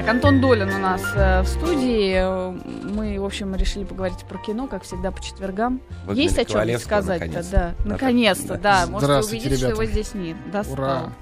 Так, 0.00 0.08
Антон 0.08 0.40
Долин 0.40 0.72
у 0.72 0.78
нас 0.78 1.02
э, 1.14 1.42
в 1.42 1.46
студии. 1.46 2.54
Мы, 2.90 3.20
в 3.20 3.24
общем, 3.24 3.54
решили 3.54 3.84
поговорить 3.84 4.24
про 4.26 4.38
кино, 4.38 4.66
как 4.66 4.84
всегда, 4.84 5.10
по 5.10 5.22
четвергам. 5.22 5.82
Выгнали 6.06 6.22
Есть 6.22 6.38
о 6.38 6.44
чем 6.46 6.78
сказать-то, 6.78 7.26
наконец-то. 7.26 7.52
да. 7.52 7.74
Наконец-то, 7.84 8.56
да. 8.56 8.86
Можете 8.86 9.04
Здравствуйте, 9.04 9.48
увидеть, 9.48 9.58
что 9.58 9.66
ребята. 9.68 9.82
его 9.82 9.92
здесь 9.92 10.14
нет. 10.14 10.36
Достал. 10.50 10.72
Ура. 10.72 11.12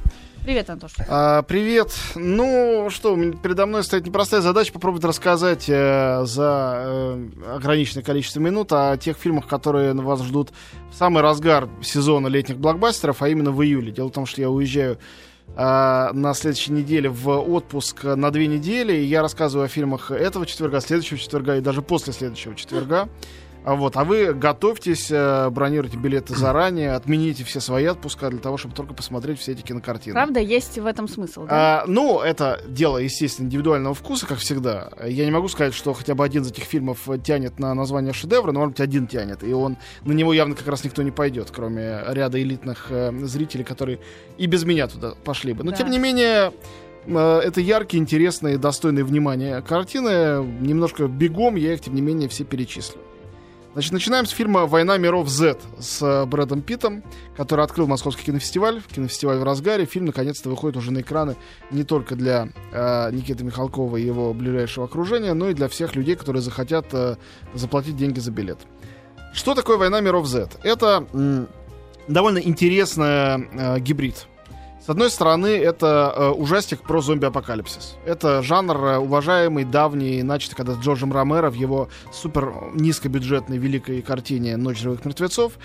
Привет, 0.45 0.71
Антош. 0.71 0.93
А, 1.09 1.43
привет. 1.43 1.93
Ну 2.15 2.87
что, 2.91 3.17
передо 3.43 3.67
мной 3.67 3.83
стоит 3.83 4.07
непростая 4.07 4.43
задача 4.43 4.73
попробовать 4.73 5.05
рассказать 5.05 5.69
э, 5.69 6.23
за 6.25 6.83
э, 6.87 7.29
ограниченное 7.57 8.05
количество 8.05 8.39
минут 8.39 8.73
о 8.73 8.97
тех 8.97 9.17
фильмах, 9.17 9.49
которые 9.49 9.93
вас 9.93 10.23
ждут 10.23 10.51
в 10.93 10.95
самый 10.95 11.25
разгар 11.25 11.69
сезона 11.83 12.29
летних 12.29 12.59
блокбастеров, 12.59 13.23
а 13.23 13.29
именно 13.29 13.51
в 13.51 13.61
июле. 13.61 13.91
Дело 13.91 14.07
в 14.07 14.13
том, 14.13 14.25
что 14.25 14.41
я 14.41 14.49
уезжаю 14.49 14.99
на 15.57 16.35
следующей 16.35 16.73
неделе 16.73 17.09
в 17.09 17.29
отпуск 17.31 18.05
на 18.05 18.31
две 18.31 18.47
недели, 18.47 18.93
и 18.95 19.05
я 19.05 19.23
рассказываю 19.23 19.67
о 19.67 19.69
фильмах 19.69 20.11
этого 20.11 20.47
четверга, 20.47 20.81
следующего 20.81 21.19
четверга 21.19 21.57
и 21.57 21.61
даже 21.61 21.83
после 21.83 22.13
следующего 22.13 22.55
четверга. 22.55 23.09
А 23.69 23.75
вот, 23.75 23.99
а 23.99 24.05
вы 24.05 24.33
готовьтесь, 24.33 25.09
э, 25.11 25.51
бронируйте 25.51 25.99
билеты 25.99 26.35
заранее, 26.35 26.93
отмените 26.95 27.45
все 27.45 27.61
свои 27.61 27.85
отпуска 27.85 28.31
для 28.31 28.39
того, 28.39 28.57
чтобы 28.57 28.75
только 28.75 28.95
посмотреть 28.95 29.39
все 29.41 29.53
эти 29.53 29.61
кинокартины. 29.61 30.15
Правда, 30.15 30.41
есть 30.41 30.79
в 30.79 30.87
этом 30.87 31.07
смысл, 31.07 31.45
да? 31.45 31.83
А, 31.83 31.85
ну, 31.87 32.21
это 32.21 32.63
дело, 32.67 32.97
естественно, 32.97 33.45
индивидуального 33.45 33.95
вкуса, 33.95 34.27
как 34.27 34.39
всегда. 34.39 34.89
Я 35.05 35.27
не 35.27 35.31
могу 35.31 35.49
сказать, 35.49 35.75
что 35.75 35.93
хотя 35.93 36.15
бы 36.15 36.25
один 36.25 36.45
из 36.45 36.51
этих 36.51 36.65
фильмов 36.65 37.07
тянет 37.23 37.59
на 37.59 37.75
название 37.75 38.15
шедевра, 38.15 38.53
но, 38.53 38.61
может 38.61 38.77
быть, 38.77 38.81
один 38.81 39.07
тянет. 39.07 39.45
И 39.45 39.53
он 39.53 39.77
на 40.03 40.13
него 40.13 40.33
явно 40.33 40.55
как 40.55 40.67
раз 40.67 40.83
никто 40.85 41.03
не 41.03 41.11
пойдет, 41.11 41.51
кроме 41.55 42.01
ряда 42.09 42.41
элитных 42.41 42.87
э, 42.89 43.13
зрителей, 43.25 43.65
которые 43.65 43.99
и 44.39 44.47
без 44.47 44.65
меня 44.65 44.87
туда 44.89 45.13
пошли 45.25 45.53
бы. 45.53 45.63
Но, 45.63 45.73
Да. 45.73 45.77
тем 45.77 45.91
не 45.91 45.99
менее, 45.99 46.55
э, 47.05 47.41
это 47.45 47.61
яркие, 47.61 48.01
интересные, 48.01 48.57
достойные 48.57 49.05
внимания 49.05 49.61
картины. 49.61 50.43
Немножко 50.59 51.07
бегом 51.07 51.57
я 51.57 51.75
их, 51.75 51.83
тем 51.83 51.95
не 51.95 52.01
менее, 52.01 52.31
все 52.31 52.45
перечислю. 52.45 53.03
Значит, 53.79 53.93
начинаем 53.93 54.27
с 54.27 54.31
фильма 54.31 54.67
«Война 54.67 54.99
миров 54.99 55.29
Z» 55.29 55.61
с 55.79 56.03
э, 56.03 56.27
Брэдом 56.27 56.63
Питтом, 56.63 57.05
который 57.37 57.65
открыл 57.65 57.87
Московский 57.87 58.25
кинофестиваль. 58.25 58.83
Кинофестиваль 58.93 59.39
в 59.39 59.45
разгаре. 59.45 59.85
Фильм 59.85 60.07
наконец-то 60.07 60.51
выходит 60.51 60.77
уже 60.77 60.91
на 60.91 61.03
экраны 61.03 61.37
не 61.71 61.85
только 61.85 62.17
для 62.17 62.49
э, 62.73 63.13
Никиты 63.13 63.45
Михалкова 63.45 63.97
и 63.97 64.05
его 64.05 64.35
ближайшего 64.35 64.87
окружения, 64.87 65.33
но 65.33 65.49
и 65.49 65.55
для 65.55 65.69
всех 65.69 65.95
людей, 65.95 66.17
которые 66.17 66.43
захотят 66.43 66.87
э, 66.91 67.19
заплатить 67.55 67.97
деньги 67.97 68.19
за 68.19 68.33
билет. 68.33 68.59
Что 69.33 69.55
такое 69.55 69.77
«Война 69.77 70.01
миров 70.01 70.27
Z»? 70.27 70.49
Это 70.65 71.07
довольно 72.09 72.39
интересный 72.39 73.07
э, 73.07 73.79
гибрид. 73.79 74.27
С 74.89 74.91
одной 74.91 75.11
стороны, 75.11 75.49
это 75.49 76.15
э, 76.17 76.29
ужастик 76.31 76.81
про 76.81 77.03
зомби-апокалипсис. 77.03 77.97
Это 78.07 78.43
жанр 78.43 78.77
э, 78.77 78.97
уважаемый, 78.97 79.65
давний, 79.65 80.23
начатый 80.23 80.57
когда 80.57 80.73
с 80.73 80.79
Джорджем 80.79 81.13
Ромеро 81.13 81.51
в 81.51 81.53
его 81.53 81.91
супер 82.11 82.55
низкобюджетной 82.73 83.59
великой 83.59 84.01
картине 84.01 84.57
«Ночь 84.57 84.79
живых 84.79 85.05
мертвецов». 85.05 85.59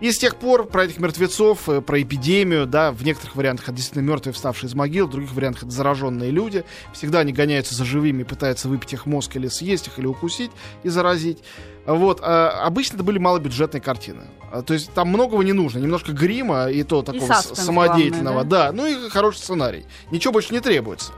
И 0.00 0.10
с 0.12 0.18
тех 0.18 0.36
пор 0.36 0.66
про 0.66 0.84
этих 0.84 0.98
мертвецов, 0.98 1.68
э, 1.68 1.82
про 1.82 2.00
эпидемию, 2.00 2.66
да, 2.66 2.90
в 2.90 3.04
некоторых 3.04 3.36
вариантах 3.36 3.68
это 3.68 3.76
действительно 3.76 4.02
мертвые, 4.02 4.32
вставшие 4.32 4.68
из 4.68 4.74
могил, 4.74 5.06
в 5.06 5.10
других 5.10 5.32
вариантах 5.32 5.64
это 5.64 5.72
зараженные 5.72 6.30
люди. 6.30 6.64
Всегда 6.94 7.20
они 7.20 7.32
гоняются 7.32 7.74
за 7.74 7.84
живыми, 7.84 8.22
пытаются 8.22 8.68
выпить 8.68 8.94
их 8.94 9.04
мозг 9.04 9.36
или 9.36 9.48
съесть 9.48 9.88
их, 9.88 9.98
или 9.98 10.06
укусить 10.06 10.50
и 10.82 10.88
заразить. 10.88 11.38
Вот, 11.84 12.20
а 12.22 12.62
обычно 12.64 12.96
это 12.96 13.04
были 13.04 13.18
малобюджетные 13.18 13.82
картины. 13.82 14.22
А, 14.50 14.62
То 14.62 14.74
есть 14.74 14.92
там 14.92 15.08
многого 15.08 15.42
не 15.42 15.52
нужно. 15.52 15.78
Немножко 15.78 16.12
грима 16.12 16.70
и 16.70 16.82
то 16.82 17.02
такого 17.02 17.26
саспенс 17.26 17.60
самодеятельного. 17.60 18.44
главное, 18.44 18.50
да? 18.50 18.72
ну 18.72 18.86
и 18.86 19.08
хороший 19.10 19.38
сценарий. 19.38 19.84
Ничего 20.10 20.32
больше 20.32 20.54
не 20.54 20.60
требуется. 20.60 21.12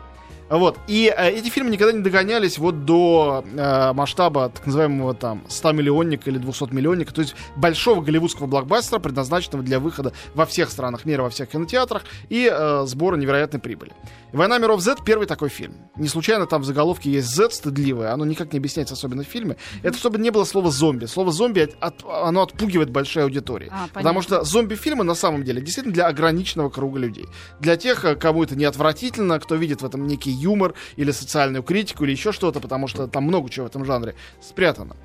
Вот. 0.53 0.78
И 0.86 1.12
э, 1.17 1.31
эти 1.31 1.48
фильмы 1.48 1.70
никогда 1.70 1.92
не 1.92 2.03
догонялись 2.03 2.58
вот 2.58 2.84
до 2.84 3.42
э, 3.55 3.92
масштаба 3.95 4.50
так 4.50 4.67
называемого 4.67 5.14
там 5.14 5.42
100 5.48 5.72
миллионника 5.72 6.28
или 6.28 6.36
200 6.39 6.72
миллионника, 6.75 7.14
то 7.14 7.22
есть 7.22 7.34
большого 7.56 8.03
голливудского 8.03 8.47
блокбастера, 8.47 8.99
предназначенного 8.99 9.65
для 9.65 9.81
выхода 9.81 10.12
во 10.34 10.44
всех 10.44 10.71
странах 10.71 11.06
мира, 11.06 11.22
во 11.22 11.31
всех 11.31 11.49
кинотеатрах 11.49 12.03
и 12.28 12.50
э, 12.53 12.84
сбора 12.87 13.16
невероятной 13.16 13.60
прибыли. 13.60 13.93
«Война 14.32 14.59
миров 14.59 14.81
Z»— 14.82 14.97
первый 15.06 15.26
такой 15.26 15.49
фильм. 15.49 15.75
Не 15.97 16.09
случайно 16.09 16.47
там 16.47 16.62
в 16.62 16.65
заголовке 16.66 17.10
есть 17.10 17.28
Z 17.34 17.50
стыдливое, 17.50 18.12
оно 18.12 18.25
никак 18.26 18.53
не 18.53 18.59
объясняется, 18.59 18.94
особенно 18.94 19.22
в 19.25 19.26
фильме. 19.26 19.56
Это 19.82 19.97
чтобы 19.97 20.19
не 20.19 20.31
было 20.31 20.44
слова 20.44 20.71
«зомби». 20.71 21.06
Слово 21.06 21.32
«зомби» 21.32 21.60
от- 21.60 21.76
от- 21.81 22.05
оно 22.26 22.43
отпугивает 22.43 22.91
большой 22.91 23.25
аудитории. 23.25 23.69
А, 23.71 23.88
Потому 23.93 24.21
что 24.22 24.43
зомби-фильмы 24.44 25.05
на 25.05 25.15
самом 25.15 25.44
деле 25.44 25.60
действительно 25.62 25.94
для 25.94 26.06
ограниченного 26.09 26.69
круга 26.69 26.99
людей. 26.99 27.26
Для 27.60 27.76
тех, 27.76 28.05
э, 28.05 28.16
кому 28.16 28.43
это 28.44 28.55
не 28.56 28.65
отвратительно, 28.65 29.38
кто 29.41 29.55
видит 29.55 29.81
в 29.82 29.84
этом 29.87 30.06
некий 30.06 30.31
юмор 30.42 30.75
или 30.97 31.10
социальную 31.12 31.62
критику 31.62 32.04
или 32.04 32.10
еще 32.12 32.32
что-то, 32.32 32.60
потому 32.60 32.88
что 32.88 33.06
там 33.06 33.25
много 33.25 33.48
чего 33.48 33.66
в 33.66 33.69
этом 33.70 33.84
жанре 33.84 34.14
спрятано. 34.42 34.97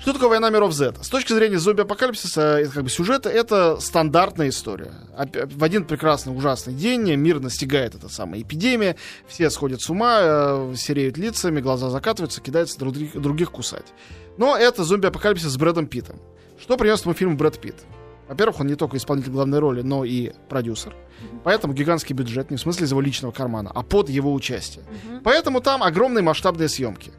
Что 0.00 0.12
такое 0.12 0.28
«Война 0.30 0.50
миров 0.50 0.72
Z»? 0.72 0.94
С 1.02 1.08
точки 1.08 1.32
зрения 1.32 1.56
зомби-апокалипсиса, 1.56 2.68
как 2.74 2.82
бы 2.82 2.90
сюжета, 2.90 3.30
это 3.30 3.78
стандартная 3.80 4.48
история. 4.48 4.90
Опя- 5.16 5.46
В 5.46 5.62
один 5.62 5.84
прекрасный 5.84 6.36
ужасный 6.36 6.74
день 6.74 7.14
мир 7.14 7.38
настигает 7.38 7.94
эта 7.94 8.08
самая 8.08 8.42
эпидемия, 8.42 8.96
все 9.28 9.50
сходят 9.50 9.80
с 9.82 9.88
ума, 9.90 10.18
э, 10.20 10.74
сереют 10.76 11.16
лицами, 11.16 11.60
глаза 11.60 11.90
закатываются, 11.90 12.40
кидаются 12.40 12.76
друг 12.76 12.92
друг- 12.94 13.12
других 13.22 13.52
кусать. 13.52 13.86
Но 14.36 14.56
это 14.56 14.82
зомби-апокалипсис 14.82 15.46
с 15.50 15.56
Брэдом 15.56 15.86
Питтом. 15.86 16.16
Что 16.60 16.76
принес 16.76 16.98
этому 17.00 17.14
фильму 17.14 17.36
Брэд 17.36 17.60
Питт? 17.60 17.76
Во-первых, 18.28 18.60
он 18.60 18.66
не 18.66 18.74
только 18.74 18.96
исполнитель 18.96 19.30
главной 19.30 19.58
роли, 19.58 19.82
но 19.82 20.04
и 20.04 20.32
продюсер. 20.48 20.94
Поэтому 21.42 21.74
гигантский 21.74 22.14
бюджет, 22.14 22.50
не 22.50 22.56
в 22.56 22.60
смысле 22.60 22.86
из 22.86 22.90
его 22.90 23.00
личного 23.00 23.32
кармана, 23.32 23.70
а 23.74 23.82
под 23.82 24.08
его 24.08 24.32
участие. 24.32 24.84
Поэтому 25.22 25.60
там 25.60 25.82
огромные 25.82 26.22
масштабные 26.22 26.68
съемки. 26.68 27.12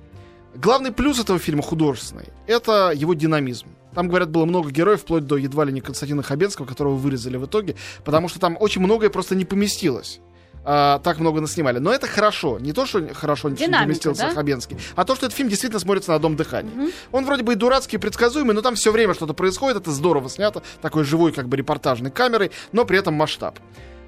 Главный 0.55 0.91
плюс 0.91 1.19
этого 1.19 1.37
фильма 1.37 1.61
художественный— 1.61 2.29
это 2.47 2.91
его 2.95 3.13
динамизм. 3.13 3.67
Там, 3.93 4.09
говорят, 4.09 4.29
было 4.29 4.45
много 4.45 4.71
героев, 4.71 5.01
вплоть 5.01 5.25
до 5.25 5.37
едва 5.37 5.65
ли 5.65 5.71
не 5.71 5.81
Константина 5.81 6.21
Хабенского, 6.21 6.65
которого 6.65 6.95
вырезали 6.95 7.37
в 7.37 7.45
итоге, 7.45 7.75
потому 8.03 8.27
что 8.27 8.39
там 8.39 8.57
очень 8.59 8.81
многое 8.81 9.09
просто 9.09 9.35
не 9.35 9.45
поместилось. 9.45 10.19
А, 10.67 10.99
так 10.99 11.19
много 11.19 11.41
наснимали. 11.41 11.77
Но 11.77 11.93
это 11.93 12.07
хорошо. 12.07 12.57
Не 12.59 12.73
то, 12.73 12.85
что 12.85 13.13
хорошо 13.13 13.35
что 13.45 13.49
не 13.49 13.55
Динамика, 13.55 13.83
поместился 13.83 14.23
да? 14.23 14.31
Хабенский, 14.31 14.77
а 14.95 15.05
то, 15.05 15.15
что 15.15 15.27
этот 15.27 15.37
фильм 15.37 15.49
действительно 15.49 15.79
смотрится 15.79 16.09
на 16.09 16.15
одном 16.15 16.35
дыхании. 16.35 16.91
Он 17.11 17.25
вроде 17.25 17.43
бы 17.43 17.53
и 17.53 17.55
дурацкий, 17.55 17.97
и 17.97 17.99
предсказуемый, 17.99 18.55
но 18.55 18.61
там 18.61 18.75
все 18.75 18.91
время 18.91 19.13
что-то 19.13 19.33
происходит. 19.33 19.77
Это 19.77 19.91
здорово 19.91 20.29
снято, 20.29 20.63
такой 20.81 21.03
живой, 21.03 21.31
как 21.31 21.47
бы 21.47 21.57
репортажной 21.57 22.09
камерой, 22.09 22.51
но 22.71 22.85
при 22.85 22.97
этом 22.97 23.13
масштаб. 23.13 23.59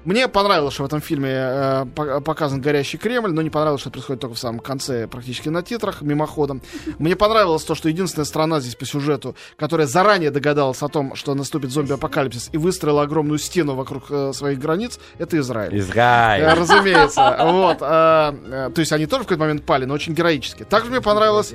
Мне 0.04 0.26
понравилось, 0.28 0.74
что 0.74 0.84
в 0.84 0.86
этом 0.86 1.00
фильме 1.00 1.28
э, 1.32 1.86
по- 1.94 2.20
показан 2.20 2.60
горящий 2.60 2.96
Кремль, 2.98 3.30
но 3.32 3.42
не 3.42 3.50
понравилось, 3.50 3.80
что 3.82 3.90
это 3.90 3.98
происходит 3.98 4.20
только 4.22 4.34
в 4.36 4.38
самом 4.38 4.60
конце, 4.60 5.06
практически 5.06 5.48
на 5.50 5.62
титрах, 5.62 6.00
мимоходом. 6.02 6.62
Мне 6.98 7.14
понравилось 7.16 7.64
то, 7.64 7.74
что 7.74 7.88
единственная 7.88 8.24
страна 8.24 8.60
здесь 8.60 8.74
по 8.74 8.86
сюжету, 8.86 9.36
которая 9.56 9.86
заранее 9.86 10.30
догадалась 10.30 10.82
о 10.82 10.88
том, 10.88 11.14
что 11.14 11.34
наступит 11.34 11.70
зомби-апокалипсис 11.72 12.48
и 12.52 12.56
выстроила 12.56 13.02
огромную 13.02 13.38
стену 13.38 13.74
вокруг 13.74 14.04
э, 14.10 14.32
своих 14.32 14.58
границ, 14.58 14.98
это 15.18 15.36
Израиль. 15.38 15.74
Э, 15.74 15.78
Израиль. 15.78 16.44
Разумеется. 16.54 17.36
Вот. 17.42 17.78
а, 17.80 18.34
э, 18.46 18.70
То 18.74 18.80
есть 18.80 18.92
они 18.92 19.06
тоже 19.06 19.24
в 19.24 19.26
какой-то 19.26 19.42
момент 19.42 19.64
пали, 19.64 19.84
но 19.84 19.94
очень 19.94 20.14
героически. 20.14 20.64
Также 20.64 20.90
мне 20.90 21.00
понравилось, 21.00 21.52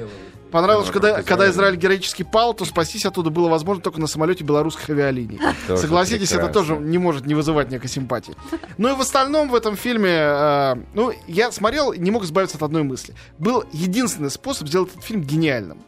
понравилось, 0.54 0.90
когда, 0.92 1.22
когда 1.24 1.50
Израиль 1.50 1.76
героически 1.76 2.24
пал, 2.24 2.54
то 2.54 2.64
спастись 2.64 3.06
оттуда 3.06 3.30
было 3.30 3.50
возможно 3.50 3.84
только 3.84 4.00
на 4.00 4.08
самолете 4.08 4.44
белорусских 4.44 4.90
авиалиний. 4.90 5.40
Тоже 5.68 5.82
Согласитесь, 5.82 6.32
это 6.32 6.46
прекрасно. 6.46 6.76
тоже 6.76 6.78
не 6.78 6.98
может 6.98 7.26
не 7.26 7.34
вызывать 7.34 7.72
некой 7.72 7.90
симпатии. 7.90 8.36
Ну 8.78 8.90
и 8.94 8.96
в 8.96 9.02
остальном 9.02 9.50
в 9.50 9.56
этом 9.56 9.76
фильме, 9.76 10.12
э, 10.12 10.76
ну, 10.94 11.12
я 11.28 11.52
смотрел, 11.52 11.92
не 11.94 12.12
мог 12.12 12.24
избавиться 12.24 12.58
от 12.58 12.64
одной 12.64 12.84
мысли. 12.84 13.16
Был 13.38 13.66
единственный 13.74 14.30
способ 14.30 14.68
сделать 14.68 14.92
этот 14.92 15.04
фильм 15.04 15.24
гениальным. 15.24 15.80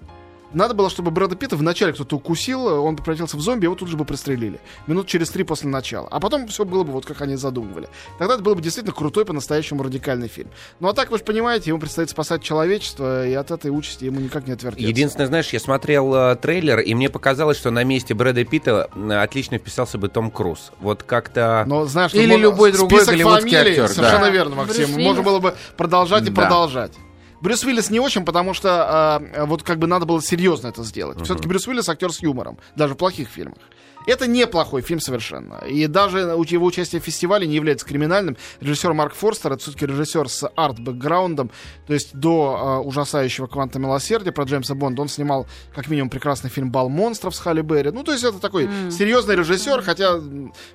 Надо 0.55 0.73
было, 0.73 0.89
чтобы 0.89 1.11
Брэда 1.11 1.35
Питта 1.35 1.57
вначале 1.57 1.91
кто-то 1.91 2.15
укусил, 2.15 2.65
он 2.65 2.95
превратился 2.95 3.35
в 3.35 3.41
зомби, 3.41 3.65
его 3.65 3.75
тут 3.75 3.89
же 3.89 3.97
бы 3.97 4.05
пристрелили. 4.05 4.61
Минут 4.87 5.05
через 5.05 5.29
три 5.29 5.43
после 5.43 5.69
начала. 5.69 6.07
А 6.09 6.21
потом 6.21 6.47
все 6.47 6.63
было 6.63 6.83
бы 6.83 6.93
вот 6.93 7.05
как 7.05 7.21
они 7.21 7.35
задумывали. 7.35 7.89
Тогда 8.17 8.35
это 8.35 8.43
был 8.43 8.55
бы 8.55 8.61
действительно 8.61 8.95
крутой, 8.95 9.25
по-настоящему 9.25 9.83
радикальный 9.83 10.29
фильм. 10.29 10.49
Ну 10.79 10.87
а 10.87 10.93
так, 10.93 11.11
вы 11.11 11.17
же 11.17 11.25
понимаете, 11.25 11.71
ему 11.71 11.79
предстоит 11.81 12.09
спасать 12.09 12.41
человечество, 12.41 13.27
и 13.27 13.33
от 13.33 13.51
этой 13.51 13.69
участи 13.69 14.05
ему 14.05 14.21
никак 14.21 14.47
не 14.47 14.53
отвертеться. 14.53 14.87
Единственное, 14.87 15.27
знаешь, 15.27 15.49
я 15.49 15.59
смотрел 15.59 16.15
э, 16.15 16.35
трейлер, 16.37 16.79
и 16.79 16.93
мне 16.93 17.09
показалось, 17.09 17.57
что 17.57 17.69
на 17.69 17.83
месте 17.83 18.13
Брэда 18.13 18.45
Питта 18.45 18.89
отлично 19.21 19.57
вписался 19.57 19.97
бы 19.97 20.07
Том 20.07 20.31
Круз. 20.31 20.71
Вот 20.79 21.03
как-то... 21.03 21.65
Но 21.67 21.85
знаешь, 21.85 22.13
Или 22.13 22.37
любой 22.37 22.71
другой 22.71 22.99
список 22.99 23.13
голливудский 23.15 23.51
фамилий, 23.51 23.71
актер. 23.71 23.87
Совершенно 23.89 24.25
Да. 24.25 24.29
верно, 24.29 24.55
Брюс 24.55 24.67
Максим. 24.67 24.95
Уиллис. 24.95 25.05
Можно 25.05 25.23
было 25.23 25.39
бы 25.39 25.55
продолжать 25.75 26.23
и 26.23 26.29
Да. 26.29 26.41
продолжать. 26.41 26.93
Брюс 27.41 27.63
Уиллис 27.63 27.89
не 27.89 27.99
очень, 27.99 28.25
потому 28.25 28.53
что 28.53 28.69
а, 28.69 29.45
вот 29.45 29.63
как 29.63 29.79
бы 29.79 29.87
надо 29.87 30.05
было 30.05 30.21
серьезно 30.21 30.67
это 30.67 30.83
сделать. 30.83 31.21
Все-таки 31.23 31.47
Брюс 31.47 31.67
Уиллис 31.67 31.89
актер 31.89 32.11
с 32.11 32.21
юмором, 32.21 32.57
даже 32.75 32.93
в 32.93 32.97
плохих 32.97 33.29
фильмах. 33.29 33.57
Это 34.07 34.27
неплохой 34.27 34.81
фильм 34.81 34.99
совершенно. 34.99 35.63
И 35.67 35.87
даже 35.87 36.19
его 36.19 36.65
участие 36.65 37.01
в 37.01 37.05
фестивале 37.05 37.47
не 37.47 37.55
является 37.55 37.85
криминальным. 37.85 38.37
Режиссер 38.61 38.93
Марк 38.93 39.13
Форстер, 39.15 39.53
это 39.53 39.61
все-таки 39.61 39.85
режиссер 39.85 40.29
с 40.29 40.49
арт-бэкграундом, 40.55 41.51
то 41.87 41.93
есть 41.93 42.15
до 42.15 42.81
э, 42.83 42.87
ужасающего 42.87 43.47
«Кванта 43.47 43.79
милосердия» 43.79 44.31
про 44.31 44.45
Джеймса 44.45 44.75
Бонда 44.75 45.01
он 45.01 45.07
снимал 45.07 45.47
как 45.73 45.89
минимум 45.89 46.09
прекрасный 46.09 46.49
фильм 46.49 46.71
«Бал 46.71 46.89
монстров» 46.89 47.35
с 47.35 47.39
Халли 47.39 47.61
Берри. 47.61 47.91
Ну, 47.91 48.03
то 48.03 48.11
есть 48.11 48.23
это 48.23 48.39
такой 48.39 48.65
mm. 48.65 48.91
серьезный 48.91 49.35
режиссер, 49.35 49.81
хотя 49.81 50.19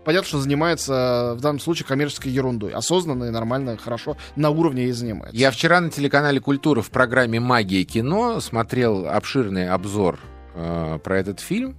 понятно, 0.04 0.28
что 0.28 0.40
занимается 0.40 1.34
в 1.36 1.40
данном 1.40 1.60
случае 1.60 1.86
коммерческой 1.86 2.28
ерундой. 2.28 2.72
Осознанно 2.72 3.24
и 3.24 3.30
нормально, 3.30 3.76
хорошо, 3.76 4.16
на 4.36 4.50
уровне 4.50 4.86
и 4.86 4.92
занимается. 4.92 5.36
Я 5.36 5.50
вчера 5.50 5.80
на 5.80 5.90
телеканале 5.90 6.40
«Культура» 6.40 6.82
в 6.82 6.90
программе 6.90 7.40
«Магия 7.40 7.84
кино» 7.84 8.40
смотрел 8.40 9.06
обширный 9.06 9.68
обзор 9.68 10.18
э, 10.54 10.98
про 11.02 11.18
этот 11.18 11.40
фильм. 11.40 11.76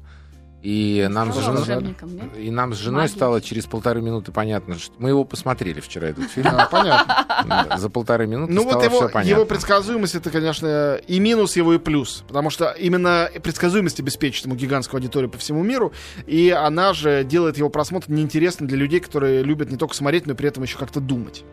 И 0.62 1.08
нам, 1.10 1.34
с 1.34 1.38
женой, 1.38 1.96
и 2.38 2.52
нам 2.52 2.76
с 2.76 2.78
женой 2.78 3.02
Магия. 3.02 3.16
стало 3.16 3.42
через 3.42 3.66
полторы 3.66 4.02
минуты 4.02 4.32
понятно, 4.32 4.78
что 4.78 4.94
мы 5.00 5.10
его 5.10 5.24
посмотрели 5.24 5.80
вчера 5.80 6.10
этот 6.10 6.30
фильм. 6.30 6.50
А, 6.52 6.68
понятно. 6.68 7.68
За 7.78 7.90
полторы 7.90 8.28
минуты 8.28 8.54
Ну 8.54 8.64
вот 8.66 8.84
его, 8.84 9.10
его 9.22 9.46
предсказуемость 9.46 10.14
это, 10.14 10.30
конечно, 10.30 10.98
и 11.08 11.20
минус 11.20 11.56
его, 11.56 11.74
и 11.74 11.80
плюс. 11.80 12.24
Потому 12.28 12.52
что 12.52 12.70
именно 12.72 13.28
предсказуемость 13.42 14.00
обеспечит 14.02 14.46
ему 14.46 14.56
гигантскую 14.56 15.00
аудиторию 15.00 15.32
по 15.32 15.40
всему 15.40 15.64
миру. 15.64 15.94
И 16.28 16.52
она 16.52 16.94
же 16.94 17.24
делает 17.24 17.58
его 17.58 17.70
просмотр 17.70 18.12
неинтересным 18.12 18.68
для 18.68 18.78
людей, 18.78 19.00
которые 19.00 19.42
любят 19.42 19.72
не 19.72 19.78
только 19.78 19.96
смотреть, 19.96 20.28
но 20.28 20.34
и 20.34 20.36
при 20.36 20.48
этом 20.48 20.62
еще 20.62 20.78
как-то 20.78 21.00
думать. 21.00 21.44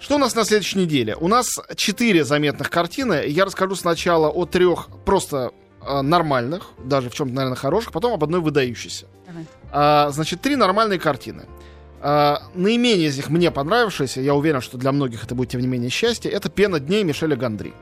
Что 0.00 0.16
у 0.16 0.18
нас 0.18 0.34
на 0.34 0.44
следующей 0.44 0.78
неделе? 0.78 1.14
У 1.16 1.28
нас 1.28 1.46
четыре 1.76 2.24
заметных 2.24 2.70
картины. 2.70 3.24
Я 3.26 3.44
расскажу 3.44 3.74
сначала 3.74 4.28
о 4.28 4.44
трех 4.46 4.88
просто 5.04 5.52
нормальных, 6.02 6.70
даже 6.84 7.10
в 7.10 7.14
чем-то, 7.14 7.34
наверное, 7.34 7.56
хороших, 7.56 7.92
потом 7.92 8.12
об 8.12 8.24
одной 8.24 8.40
выдающейся. 8.40 9.06
А, 9.72 10.10
значит, 10.10 10.40
три 10.40 10.56
нормальные 10.56 10.98
картины. 10.98 11.46
А, 12.00 12.42
наименее 12.54 13.08
из 13.08 13.16
них 13.16 13.30
мне 13.30 13.50
понравившиеся, 13.50 14.20
я 14.20 14.34
уверен, 14.34 14.60
что 14.60 14.78
для 14.78 14.92
многих 14.92 15.24
это 15.24 15.34
будет, 15.34 15.50
тем 15.50 15.60
не 15.60 15.66
менее, 15.66 15.90
счастье, 15.90 16.30
это 16.30 16.50
«Пена 16.50 16.78
дней» 16.78 17.02
Мишеля 17.04 17.36
Гандри. 17.36 17.72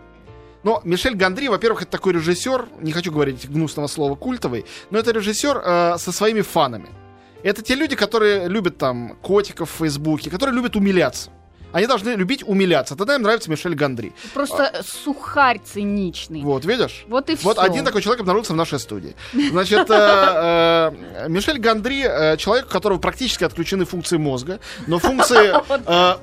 Но 0.62 0.80
Мишель 0.84 1.16
Гандри, 1.16 1.48
во-первых, 1.48 1.82
это 1.82 1.90
такой 1.90 2.12
режиссер, 2.12 2.68
не 2.80 2.92
хочу 2.92 3.10
говорить 3.10 3.50
гнусного 3.50 3.88
слова 3.88 4.14
культовый, 4.14 4.64
но 4.90 4.98
это 4.98 5.10
режиссер 5.10 5.62
э, 5.64 5.98
со 5.98 6.12
своими 6.12 6.42
фанами. 6.42 6.88
Это 7.42 7.62
те 7.62 7.74
люди, 7.74 7.96
которые 7.96 8.46
любят 8.46 8.78
там 8.78 9.16
котиков 9.20 9.70
в 9.70 9.74
Фейсбуке, 9.78 10.30
которые 10.30 10.54
любят 10.54 10.76
умиляться. 10.76 11.30
Они 11.72 11.86
должны 11.86 12.10
любить 12.10 12.42
умиляться. 12.46 12.96
Тогда 12.96 13.14
им 13.14 13.22
нравится 13.22 13.50
Мишель 13.50 13.74
Гандри. 13.74 14.12
Просто 14.34 14.66
а... 14.66 14.82
сухарь 14.82 15.60
циничный. 15.64 16.42
Вот, 16.42 16.64
видишь? 16.64 17.04
Вот 17.08 17.30
и 17.30 17.36
все. 17.36 17.44
Вот 17.44 17.58
один 17.58 17.84
такой 17.84 18.02
человек 18.02 18.20
обнаружился 18.20 18.52
в 18.52 18.56
нашей 18.56 18.78
студии. 18.78 19.14
Значит, 19.32 19.90
э, 19.90 20.92
э, 21.24 21.28
Мишель 21.28 21.58
Гандри 21.58 22.04
э, 22.04 22.36
человек, 22.36 22.66
у 22.66 22.68
которого 22.68 22.98
практически 22.98 23.44
отключены 23.44 23.84
функции 23.84 24.16
мозга, 24.16 24.60
но 24.86 24.98
функции 24.98 25.52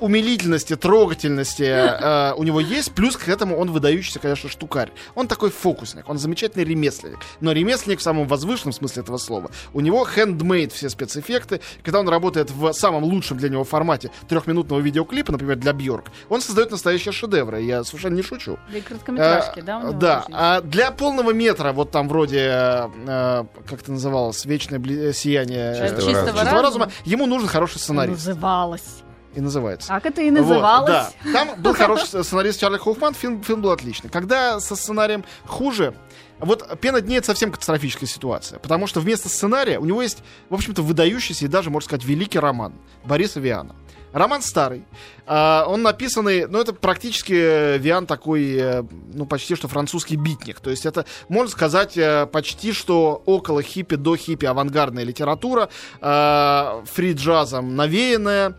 умилительности, 0.00 0.76
трогательности 0.76 2.34
у 2.36 2.42
него 2.42 2.60
есть, 2.60 2.92
плюс 2.92 3.16
к 3.16 3.28
этому 3.28 3.56
он 3.58 3.70
выдающийся, 3.70 4.18
конечно, 4.18 4.48
штукарь. 4.48 4.90
Он 5.14 5.26
такой 5.28 5.50
фокусник, 5.50 6.08
он 6.08 6.18
замечательный 6.18 6.64
ремесленник. 6.64 7.18
Но 7.40 7.52
ремесленник 7.52 8.00
в 8.00 8.02
самом 8.02 8.26
возвышенном 8.26 8.72
смысле 8.72 9.02
этого 9.02 9.18
слова. 9.18 9.50
У 9.72 9.80
него 9.80 10.06
handmade 10.06 10.72
все 10.72 10.88
спецэффекты. 10.88 11.60
Когда 11.82 12.00
он 12.00 12.08
работает 12.08 12.50
в 12.50 12.72
самом 12.72 13.04
лучшем 13.04 13.38
для 13.38 13.48
него 13.48 13.64
формате 13.64 14.10
трехминутного 14.28 14.80
видеоклипа, 14.80 15.32
например, 15.40 15.56
для 15.56 15.72
Бьорк, 15.72 16.06
он 16.28 16.40
создает 16.40 16.70
настоящие 16.70 17.12
шедевры. 17.12 17.62
Я 17.62 17.84
совершенно 17.84 18.14
не 18.14 18.22
шучу. 18.22 18.58
Да 18.70 18.78
и 18.78 18.80
короткометражки, 18.80 19.60
а, 19.60 19.62
да? 19.62 19.92
да. 19.92 20.24
А 20.32 20.60
для 20.60 20.90
полного 20.90 21.32
метра, 21.32 21.72
вот 21.72 21.90
там 21.90 22.08
вроде, 22.08 22.48
а, 22.50 23.46
как 23.68 23.82
это 23.82 23.92
называлось, 23.92 24.44
вечное 24.44 24.78
бли- 24.78 25.12
сияние 25.12 25.74
чистого, 25.74 26.02
чистого 26.02 26.44
разума. 26.44 26.62
разума, 26.62 26.90
ему 27.04 27.26
нужен 27.26 27.48
хороший 27.48 27.78
сценарий. 27.78 28.12
Называлось 28.12 29.02
и 29.34 29.40
называется. 29.40 29.88
Как 29.88 30.06
это 30.06 30.22
и 30.22 30.30
называлось. 30.30 30.90
Вот, 30.90 31.32
да. 31.32 31.32
Там 31.32 31.62
был 31.62 31.74
хороший 31.74 32.24
сценарист 32.24 32.60
Чарли 32.60 32.78
Хоффман, 32.78 33.14
фильм, 33.14 33.42
фильм 33.42 33.62
был 33.62 33.70
отличный. 33.70 34.10
Когда 34.10 34.60
со 34.60 34.74
сценарием 34.74 35.24
хуже, 35.46 35.94
вот 36.40 36.80
«Пена 36.80 37.00
дней»— 37.00 37.18
это 37.18 37.26
совсем 37.26 37.52
катастрофическая 37.52 38.08
ситуация, 38.08 38.58
потому 38.58 38.86
что 38.86 39.00
вместо 39.00 39.28
сценария 39.28 39.78
у 39.78 39.84
него 39.84 40.02
есть, 40.02 40.22
в 40.48 40.54
общем-то, 40.54 40.82
выдающийся 40.82 41.44
и 41.44 41.48
даже, 41.48 41.70
можно 41.70 41.86
сказать, 41.86 42.04
великий 42.04 42.38
роман 42.38 42.74
Бориса 43.04 43.40
Виана. 43.40 43.74
Роман 44.12 44.42
старый. 44.42 44.84
Uh, 45.26 45.64
он 45.66 45.82
написанный, 45.82 46.48
ну, 46.48 46.60
это 46.60 46.72
практически 46.72 47.78
Виан 47.78 48.06
такой, 48.06 48.56
э, 48.56 48.82
ну, 49.14 49.26
почти 49.26 49.54
что 49.54 49.68
французский 49.68 50.16
битник. 50.16 50.58
То 50.58 50.70
есть 50.70 50.84
это, 50.84 51.04
можно 51.28 51.48
сказать, 51.52 51.96
э, 51.96 52.26
почти 52.26 52.72
что 52.72 53.22
около 53.26 53.62
хиппи, 53.62 53.94
до 53.94 54.16
хиппи 54.16 54.46
авангардная 54.46 55.04
литература, 55.04 55.68
фри-джазом 56.00 57.76
навеянная, 57.76 58.56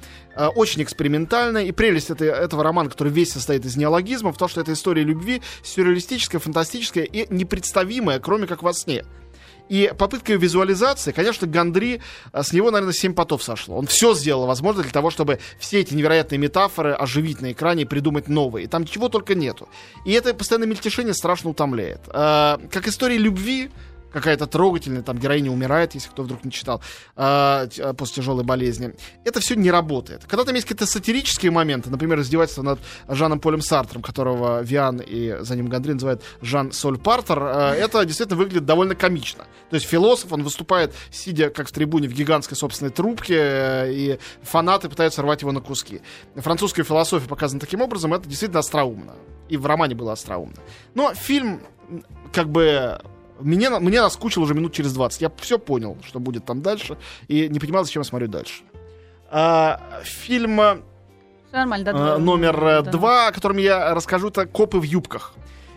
очень 0.56 0.83
экспериментальная. 0.83 1.63
И 1.63 1.74
прелесть 1.74 2.10
этой, 2.10 2.30
этого 2.30 2.63
романа, 2.63 2.89
который 2.89 3.12
весь 3.12 3.33
состоит 3.33 3.66
из 3.66 3.75
неологизмов, 3.75 4.38
то, 4.38 4.48
что 4.48 4.62
это 4.62 4.72
история 4.72 5.04
любви, 5.04 5.42
сюрреалистическая, 5.62 6.39
фантастическая 6.39 7.04
и 7.04 7.28
непредставимая, 7.33 7.70
кроме 8.19 8.47
как 8.47 8.63
во 8.63 8.73
сне. 8.73 9.03
И 9.71 9.89
попытка 9.97 10.33
визуализации, 10.33 11.13
конечно, 11.13 11.47
Гандри, 11.47 12.01
э, 12.33 12.44
с 12.44 12.51
него, 12.51 12.71
наверное, 12.71 12.94
7 12.94 13.13
потов 13.13 13.41
сошло. 13.41 13.77
Он 13.77 13.88
все 13.88 14.13
сделал 14.13 14.45
возможно 14.45 14.83
для 14.83 14.91
того, 14.91 15.12
чтобы 15.12 15.39
все 15.59 15.79
эти 15.79 15.94
невероятные 15.94 16.39
метафоры 16.39 16.91
оживить 16.91 17.39
на 17.39 17.53
экране 17.53 17.83
и 17.83 17.85
придумать 17.85 18.27
новые. 18.27 18.68
Там 18.68 18.83
чего 18.83 19.07
только 19.07 19.33
нету. 19.33 19.69
И 20.06 20.12
это 20.12 20.33
постоянное 20.33 20.68
мельтешение 20.68 21.13
страшно 21.13 21.51
утомляет. 21.51 22.01
А, 22.09 22.59
как 22.69 22.89
история 22.89 23.18
любви, 23.18 23.71
какая-то 24.12 24.48
трогательная, 24.48 25.02
там 25.02 25.18
героиня 25.18 25.52
умирает, 25.52 25.94
если 25.96 26.10
кто 26.10 26.24
вдруг 26.24 26.44
не 26.44 26.52
читал, 26.52 26.81
э, 27.16 27.68
после 27.98 28.16
тяжелой 28.16 28.44
болезни. 28.44 28.94
Это 29.25 29.40
все 29.40 29.56
не 29.56 29.72
работает. 29.72 30.25
Когда 30.25 30.44
там 30.44 30.56
есть 30.56 30.68
какие-то 30.68 30.86
сатирические 30.86 31.52
моменты, 31.52 31.90
например, 31.90 32.19
издевательство 32.19 32.63
над 32.63 32.80
Жаном 33.08 33.40
Полем 33.40 33.62
Сартром, 33.62 34.02
которого 34.02 34.62
Виан 34.62 35.02
и 35.06 35.38
за 35.42 35.56
ним 35.56 35.68
Гандри 35.68 35.94
называют 35.94 36.24
Жан 36.42 36.72
Соль 36.72 36.98
Партер, 36.98 37.42
э, 37.42 37.75
это 37.75 38.04
действительно 38.06 38.38
выглядит 38.38 38.66
довольно 38.66 38.96
комично. 38.96 39.46
То 39.69 39.75
есть 39.75 39.88
философ, 39.88 40.31
он 40.34 40.44
выступает, 40.44 40.94
сидя 41.12 41.50
как 41.50 41.68
в 41.68 41.72
трибуне 41.72 42.07
в 42.07 42.14
гигантской 42.14 42.57
собственной 42.57 42.92
трубке, 42.92 43.38
э, 43.38 43.94
и 43.94 44.19
фанаты 44.44 44.90
пытаются 44.90 45.22
рвать 45.22 45.42
его 45.42 45.52
на 45.52 45.62
куски. 45.62 46.02
Французская 46.36 46.84
философия 46.84 47.28
показана 47.28 47.60
таким 47.60 47.81
образом, 47.81 48.14
это 48.14 48.28
действительно 48.28 48.60
остроумно. 48.60 49.16
И 49.50 49.57
в 49.57 49.66
романе 49.66 49.96
было 49.96 50.14
остроумно. 50.14 50.57
Но 50.94 51.14
фильм 51.14 51.62
как 52.31 52.50
бы 52.50 53.02
мне, 53.42 53.70
мне 53.70 54.02
наскучил 54.02 54.44
уже 54.44 54.54
минут 54.54 54.74
через 54.74 54.94
20. 54.94 55.22
Я 55.22 55.32
все 55.40 55.60
понял, 55.60 55.98
что 56.06 56.20
будет 56.20 56.46
там 56.46 56.62
дальше, 56.62 56.98
и 57.28 57.48
не 57.50 57.60
понимал, 57.60 57.84
зачем 57.84 58.02
я 58.02 58.04
смотрю 58.06 58.28
дальше. 58.28 58.64
А, 59.30 59.82
фильм 60.04 60.84
Нормально, 61.52 61.94
да, 61.94 62.16
а, 62.16 62.18
номер 62.18 62.60
да. 62.60 62.82
два, 62.82 63.28
о 63.28 63.32
котором 63.32 63.58
я 63.58 63.94
расскажу, 63.94 64.30
это 64.30 64.46
«Копы 64.46 64.80
в 64.80 64.84
юбках». 64.84 65.34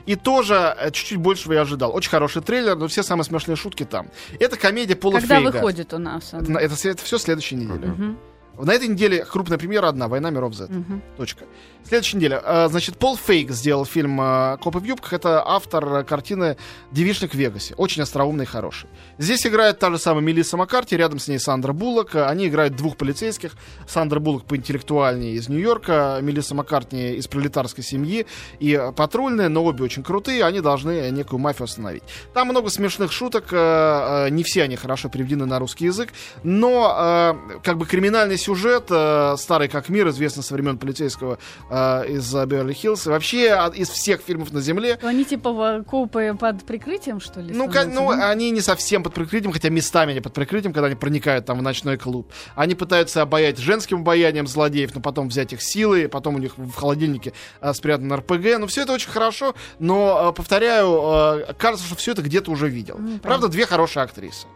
И 0.06 0.16
тоже 0.16 0.76
э, 0.78 0.90
чуть-чуть 0.90 1.18
больше 1.18 1.52
я 1.52 1.62
ожидал. 1.62 1.94
Очень 1.94 2.10
хороший 2.10 2.42
трейлер, 2.42 2.76
но 2.76 2.88
все 2.88 3.02
самые 3.02 3.24
смешные 3.24 3.56
шутки 3.56 3.84
там. 3.84 4.08
Это 4.38 4.56
комедия 4.56 4.96
Пола 4.96 5.18
Когда 5.18 5.36
Фейга. 5.36 5.50
выходит 5.50 5.94
у 5.94 5.98
нас? 5.98 6.34
Это, 6.34 6.52
это, 6.52 6.88
это 6.88 7.02
все 7.02 7.18
следующей 7.18 7.56
неделе. 7.56 7.88
Uh-huh. 7.88 8.16
На 8.58 8.72
этой 8.72 8.88
неделе 8.88 9.24
крупная 9.24 9.58
премьера 9.58 9.88
одна, 9.88 10.08
«Война 10.08 10.30
миров 10.30 10.54
Z». 10.54 10.64
Угу. 10.64 11.00
Точка. 11.16 11.44
Следующая 11.86 12.16
неделя. 12.16 12.40
А, 12.42 12.68
значит, 12.68 12.96
Пол 12.96 13.16
Фейк 13.16 13.50
сделал 13.50 13.84
фильм 13.84 14.18
а, 14.20 14.56
«Копы 14.56 14.78
в 14.78 14.84
юбках». 14.84 15.12
Это 15.12 15.42
автор 15.46 16.02
картины 16.04 16.56
«Девишник 16.92 17.32
в 17.32 17.34
Вегасе». 17.34 17.74
Очень 17.76 18.02
остроумный 18.02 18.44
и 18.44 18.46
хороший. 18.46 18.88
Здесь 19.18 19.46
играет 19.46 19.78
та 19.78 19.90
же 19.90 19.98
самая 19.98 20.22
Мелисса 20.22 20.56
Маккарти, 20.56 20.96
рядом 20.96 21.18
с 21.18 21.28
ней 21.28 21.38
Сандра 21.38 21.72
Буллок. 21.72 22.14
Они 22.14 22.48
играют 22.48 22.76
двух 22.76 22.96
полицейских. 22.96 23.52
Сандра 23.86 24.18
Буллок 24.18 24.44
поинтеллектуальнее 24.44 25.34
из 25.34 25.48
Нью-Йорка, 25.48 26.20
Мелисса 26.22 26.54
Маккартни 26.54 27.16
из 27.16 27.26
пролетарской 27.26 27.84
семьи 27.84 28.26
и 28.60 28.80
патрульные, 28.96 29.48
но 29.48 29.62
обе 29.64 29.84
очень 29.84 30.02
крутые. 30.02 30.44
Они 30.44 30.60
должны 30.60 31.10
некую 31.10 31.38
мафию 31.38 31.64
остановить. 31.64 32.02
Там 32.32 32.48
много 32.48 32.70
смешных 32.70 33.12
шуток. 33.12 33.48
А, 33.52 34.28
не 34.30 34.42
все 34.42 34.62
они 34.62 34.76
хорошо 34.76 35.10
переведены 35.10 35.44
на 35.44 35.58
русский 35.58 35.84
язык. 35.84 36.10
Но 36.42 37.36
как 37.62 37.76
бы 37.76 37.84
криминальный 37.84 38.38
сюжет, 38.44 38.86
э, 38.90 39.34
старый 39.38 39.68
как 39.68 39.88
мир, 39.88 40.08
известный 40.08 40.42
со 40.42 40.54
времен 40.54 40.78
полицейского 40.78 41.38
э, 41.70 42.08
из 42.08 42.34
Беверли-Хиллз. 42.34 43.06
Вообще 43.06 43.72
из 43.74 43.88
всех 43.88 44.20
фильмов 44.20 44.52
на 44.52 44.60
Земле. 44.60 44.98
Они 45.02 45.24
типа 45.24 45.84
копы 45.88 46.36
под 46.38 46.64
прикрытием, 46.64 47.20
что 47.20 47.40
ли? 47.40 47.52
Ну, 47.54 47.70
ну 47.86 48.10
они 48.10 48.50
не 48.50 48.60
совсем 48.60 49.02
под 49.02 49.14
прикрытием, 49.14 49.52
хотя 49.52 49.68
местами 49.70 50.12
они 50.12 50.20
под 50.20 50.32
прикрытием, 50.32 50.72
когда 50.72 50.86
они 50.86 50.96
проникают 50.96 51.46
там 51.46 51.58
в 51.58 51.62
ночной 51.62 51.96
клуб. 51.96 52.30
Они 52.54 52.74
пытаются 52.74 53.22
обаять 53.22 53.58
женским 53.58 54.00
обаянием 54.00 54.46
злодеев, 54.46 54.94
но 54.94 55.00
потом 55.00 55.28
взять 55.28 55.52
их 55.52 55.62
силой, 55.62 56.08
потом 56.08 56.36
у 56.36 56.38
них 56.38 56.58
в 56.58 56.72
холодильнике 56.72 57.32
э, 57.60 57.72
спрятан 57.72 58.12
РПГ. 58.12 58.58
Ну, 58.58 58.66
все 58.66 58.82
это 58.82 58.92
очень 58.92 59.10
хорошо, 59.10 59.54
но, 59.78 60.30
э, 60.30 60.36
повторяю, 60.36 61.46
э, 61.48 61.54
кажется, 61.58 61.86
что 61.86 61.96
все 61.96 62.12
это 62.12 62.22
где-то 62.22 62.50
уже 62.50 62.68
видел. 62.68 62.96
Mm, 62.96 63.20
Правда, 63.20 63.48
две 63.48 63.66
хорошие 63.66 64.02
актрисы. 64.02 64.46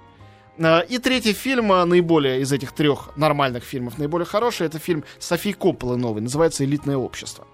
Э, 0.59 0.85
и 0.89 0.99
третий 0.99 1.33
фильм, 1.33 1.73
э, 1.73 1.85
наиболее 1.85 2.41
из 2.41 2.53
этих 2.53 2.73
трех 2.73 3.17
нормальных 3.17 3.65
фильмов, 3.65 3.99
наиболее 3.99 4.27
хороший, 4.27 4.67
это 4.67 4.79
фильм 4.79 5.05
Софии 5.19 5.53
Копполы 5.53 5.97
новый, 5.97 6.23
называется 6.23 6.65
«Элитное 6.65 6.97
общество». 6.97 7.47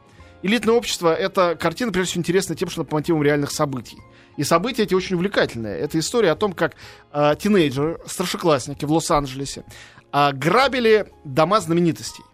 Элитное 0.42 0.74
общество— 0.74 1.14
это 1.14 1.56
картина, 1.56 1.90
прежде 1.90 2.10
всего, 2.10 2.20
интересная 2.20 2.56
тем, 2.56 2.68
что 2.68 2.82
она 2.82 2.88
по 2.88 2.96
мотивам 2.96 3.22
реальных 3.22 3.50
событий. 3.50 3.96
И 4.36 4.44
события 4.44 4.82
эти 4.82 4.94
очень 4.94 5.16
увлекательные. 5.16 5.78
Это 5.78 5.98
история 5.98 6.32
о 6.32 6.36
том, 6.36 6.52
как 6.52 6.74
э, 7.12 7.34
тинейджеры, 7.38 7.98
старшеклассники 8.06 8.84
в 8.84 8.92
Лос-Анджелесе 8.92 9.64
э, 10.12 10.32
грабили 10.32 11.10
дома 11.24 11.60
знаменитостей. 11.60 12.24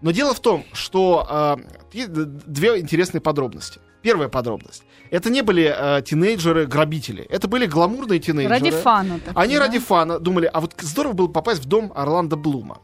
Но 0.00 0.10
дело 0.10 0.34
в 0.34 0.40
том, 0.40 0.64
что 0.72 1.60
э, 1.94 2.06
две 2.46 2.80
интересные 2.80 3.20
подробности. 3.20 3.80
Первая 4.02 4.28
подробность. 4.28 4.82
Это 5.10 5.28
не 5.30 5.42
были 5.42 5.74
э, 5.76 6.02
тинейджеры-грабители. 6.02 7.22
Это 7.28 7.48
были 7.48 7.66
гламурные 7.66 8.18
тинейджеры. 8.18 8.54
Ради 8.54 8.70
фана. 8.70 9.20
Так, 9.24 9.36
Они 9.36 9.54
да? 9.54 9.60
ради 9.60 9.78
фана 9.78 10.18
думали, 10.18 10.50
а 10.52 10.60
вот 10.60 10.74
здорово 10.80 11.12
было 11.12 11.28
попасть 11.28 11.62
в 11.62 11.66
дом 11.66 11.92
Орландо 11.94 12.36
Блума. 12.36 12.78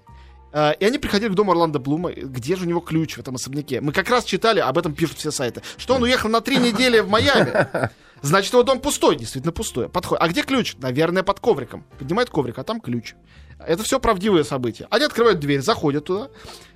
Э, 0.52 0.72
и 0.78 0.84
они 0.84 0.98
приходили 0.98 1.30
к 1.30 1.34
дому 1.34 1.52
Орландо 1.52 1.78
Блума. 1.78 2.12
Где 2.12 2.56
же 2.56 2.64
у 2.64 2.68
него 2.68 2.80
ключ 2.80 3.14
в 3.16 3.20
этом 3.20 3.36
особняке? 3.36 3.80
Мы 3.80 3.92
как 3.92 4.10
раз 4.10 4.24
читали, 4.24 4.60
об 4.60 4.76
этом 4.76 4.94
пишут 4.94 5.18
все 5.18 5.30
сайты, 5.30 5.62
что 5.76 5.94
он 5.94 6.02
уехал 6.02 6.28
на 6.28 6.40
три 6.40 6.58
недели 6.58 7.00
в 7.00 7.08
Майами. 7.08 7.90
Значит, 8.26 8.52
его 8.52 8.62
дом 8.62 8.80
пустой, 8.80 9.16
действительно 9.16 9.52
пустой. 9.52 9.88
Подходит. 9.88 10.22
А 10.22 10.28
где 10.28 10.42
ключ? 10.42 10.74
Наверное, 10.78 11.22
под 11.22 11.38
ковриком. 11.40 11.84
Поднимает 11.98 12.28
коврик, 12.28 12.58
а 12.58 12.64
там 12.64 12.80
ключ. 12.80 13.14
Это 13.64 13.82
все 13.84 14.00
правдивые 14.00 14.44
события. 14.44 14.86
Они 14.90 15.04
открывают 15.04 15.38
дверь, 15.38 15.62
заходят 15.62 16.04
туда 16.04 16.28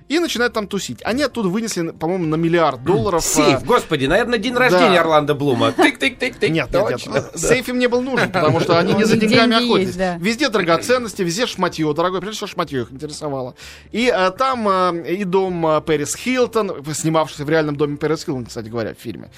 и 0.07 0.19
начинают 0.19 0.53
там 0.53 0.67
тусить. 0.67 0.99
Они 1.03 1.23
оттуда 1.23 1.49
вынесли, 1.49 1.91
по-моему, 1.91 2.25
на 2.25 2.35
миллиард 2.35 2.83
долларов. 2.83 3.23
Сейф, 3.23 3.61
а... 3.61 3.65
господи, 3.65 4.05
наверное, 4.05 4.39
день 4.39 4.55
рождения 4.55 4.95
да. 4.95 5.01
Орландо 5.01 5.35
Блума. 5.35 5.67
Тык-тык-тык-тык. 5.77 6.49
Нет, 6.49 6.71
нет, 6.71 7.07
нет. 7.07 7.31
Сейф 7.35 7.67
им 7.69 7.79
не 7.79 7.87
был 7.87 8.01
нужен, 8.01 8.31
потому 8.33 8.59
что 8.61 8.79
они 8.79 8.93
не 8.93 9.03
за 9.03 9.17
деньгами 9.17 9.57
охотились. 9.57 9.95
Везде 10.19 10.49
драгоценности, 10.49 11.21
везде 11.21 11.47
шматье 11.47 11.93
дорогое. 11.93 12.21
Прежде 12.21 12.37
всего, 12.37 12.47
шматье 12.47 12.81
их 12.81 12.91
интересовало. 12.91 13.55
И 13.91 14.09
а, 14.09 14.31
там 14.31 14.67
а, 14.67 14.91
и 14.93 15.23
дом 15.23 15.83
Пэрис 15.85 16.15
Хилтон, 16.15 16.83
снимавшийся 16.93 17.45
в 17.45 17.49
реальном 17.49 17.75
доме 17.75 17.97
Пэрис 17.97 18.25
Хилтон, 18.25 18.45
кстати 18.45 18.69
говоря, 18.69 18.93
в 18.95 18.97
фильме. 18.97 19.29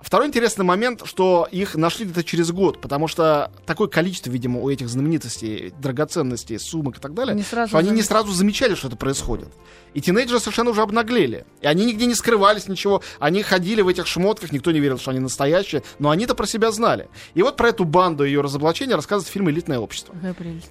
Второй 0.00 0.28
интересный 0.28 0.64
момент, 0.64 1.02
что 1.04 1.48
их 1.50 1.74
нашли 1.74 2.04
где-то 2.04 2.22
через 2.22 2.52
год, 2.52 2.80
потому 2.80 3.08
что 3.08 3.50
такое 3.66 3.88
количество, 3.88 4.30
видимо, 4.30 4.60
у 4.60 4.70
этих 4.70 4.88
знаменитостей, 4.88 5.72
драгоценностей, 5.80 6.58
сумок 6.58 6.98
и 6.98 7.00
так 7.00 7.14
далее, 7.14 7.34
не 7.34 7.42
сразу 7.42 7.70
что 7.70 7.78
они 7.78 7.90
не 7.90 8.02
сразу 8.02 8.32
замечали, 8.32 8.74
что 8.74 8.88
это 8.88 8.96
происходит. 8.96 9.48
И 9.94 10.00
тинейджеры 10.00 10.38
совершенно 10.38 10.70
уже 10.70 10.82
обнаглели. 10.82 11.44
И 11.60 11.66
они 11.66 11.86
нигде 11.86 12.06
не 12.06 12.14
скрывались, 12.14 12.68
ничего. 12.68 13.02
Они 13.18 13.42
ходили 13.42 13.80
в 13.82 13.88
этих 13.88 14.06
шмотках, 14.06 14.52
никто 14.52 14.70
не 14.70 14.80
верил, 14.80 14.98
что 14.98 15.10
они 15.10 15.20
настоящие, 15.20 15.82
но 15.98 16.10
они-то 16.10 16.34
про 16.34 16.46
себя 16.46 16.70
знали. 16.70 17.08
И 17.34 17.42
вот 17.42 17.56
про 17.56 17.70
эту 17.70 17.84
банду 17.84 18.24
и 18.24 18.28
ее 18.28 18.40
разоблачение 18.40 18.96
рассказывает 18.96 19.32
фильм 19.32 19.50
«Элитное 19.50 19.78
общество». 19.78 20.14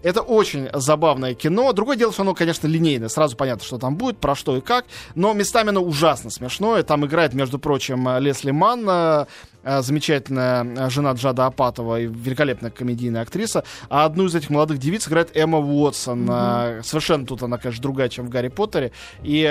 Это 0.04 0.22
очень 0.22 0.70
забавное 0.74 1.34
кино. 1.34 1.74
Другое 1.74 1.98
дело, 1.98 2.14
что 2.14 2.22
оно, 2.22 2.34
конечно, 2.34 2.68
линейное. 2.68 3.10
Сразу 3.10 3.36
понятно, 3.36 3.66
что 3.66 3.78
там 3.78 3.98
будет, 3.98 4.20
про 4.20 4.36
что 4.36 4.56
и 4.56 4.62
как. 4.62 4.86
Но 5.16 5.34
местами 5.34 5.70
оно 5.70 5.82
ужасно 5.82 6.30
смешное. 6.30 6.84
Там 6.84 7.06
играет, 7.06 7.34
между 7.34 7.60
прочим, 7.60 8.08
Лесли 8.20 8.52
Манн, 8.52 9.17
Э, 9.64 9.82
замечательная 9.82 10.64
э, 10.64 10.90
жена 10.90 11.12
Джада 11.14 11.46
Апатова 11.46 12.00
и 12.00 12.06
великолепная 12.06 12.72
комедийная 12.72 13.22
актриса. 13.22 13.64
А 13.90 14.06
одну 14.06 14.26
из 14.26 14.36
этих 14.36 14.50
молодых 14.50 14.78
девиц 14.78 15.08
играет 15.08 15.36
Эмма 15.36 15.60
Уотсон. 15.60 16.30
Mm-hmm. 16.30 16.84
Совершенно 16.84 17.26
тут 17.26 17.44
она, 17.44 17.58
конечно, 17.58 17.82
другая, 17.82 18.10
чем 18.10 18.28
в 18.28 18.30
Гарри 18.30 18.48
Поттере. 18.50 18.92
И, 19.24 19.44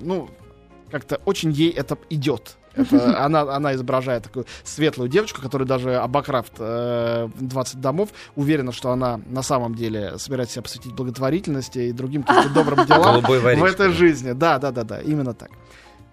ну, 0.00 0.28
как-то 0.90 1.20
очень 1.24 1.50
ей 1.50 1.70
это 1.70 1.98
идет. 2.10 2.56
Это, 2.76 3.24
она, 3.24 3.42
она 3.42 3.74
изображает 3.74 4.24
такую 4.24 4.46
светлую 4.64 5.08
девочку, 5.08 5.40
которая 5.40 5.66
даже 5.66 5.96
обокрав 5.96 6.46
э, 6.58 7.28
20 7.38 7.80
домов, 7.80 8.10
уверена, 8.36 8.72
что 8.72 8.90
она 8.90 9.20
на 9.26 9.42
самом 9.42 9.74
деле 9.74 10.18
собирается 10.18 10.54
себя 10.54 10.62
посвятить 10.62 10.92
благотворительности 10.92 11.78
и 11.78 11.92
другим 11.92 12.24
добрым 12.54 12.86
делам 12.86 13.22
в 13.22 13.64
этой 13.64 13.92
жизни. 13.92 14.32
Да, 14.32 14.58
да, 14.58 14.70
да, 14.70 14.84
да, 14.84 15.00
именно 15.00 15.34
так. 15.34 15.50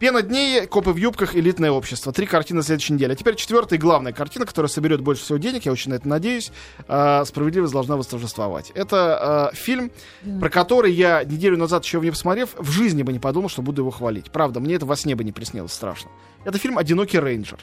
Пена 0.01 0.23
дней, 0.23 0.65
копы 0.65 0.93
в 0.93 0.95
юбках, 0.95 1.35
элитное 1.35 1.69
общество. 1.69 2.11
Три 2.11 2.25
картины 2.25 2.63
следующей 2.63 2.93
недели. 2.93 3.13
А 3.13 3.15
теперь 3.15 3.35
четвертая 3.35 3.77
и 3.77 3.79
главная 3.79 4.11
картина, 4.13 4.47
которая 4.47 4.67
соберет 4.67 4.99
больше 5.01 5.21
всего 5.21 5.37
денег, 5.37 5.67
я 5.67 5.71
очень 5.71 5.91
на 5.91 5.93
это 5.93 6.07
надеюсь. 6.07 6.51
Э, 6.87 7.23
Справедливость 7.23 7.71
должна 7.71 7.97
восторжествовать. 7.97 8.71
Это 8.73 9.51
э, 9.53 9.55
фильм, 9.55 9.91
про 10.39 10.49
который 10.49 10.91
я 10.91 11.23
неделю 11.23 11.55
назад 11.55 11.85
еще 11.85 11.99
не 11.99 12.09
посмотрев, 12.09 12.55
в 12.57 12.71
жизни 12.71 13.03
бы 13.03 13.13
не 13.13 13.19
подумал, 13.19 13.47
что 13.47 13.61
буду 13.61 13.83
его 13.83 13.91
хвалить. 13.91 14.31
Правда, 14.31 14.59
мне 14.59 14.73
это 14.73 14.87
во 14.87 14.95
сне 14.95 15.15
бы 15.15 15.23
не 15.23 15.31
приснилось 15.31 15.71
страшно. 15.71 16.09
Это 16.45 16.57
фильм 16.57 16.79
«Одинокий 16.79 17.19
рейнджер». 17.19 17.59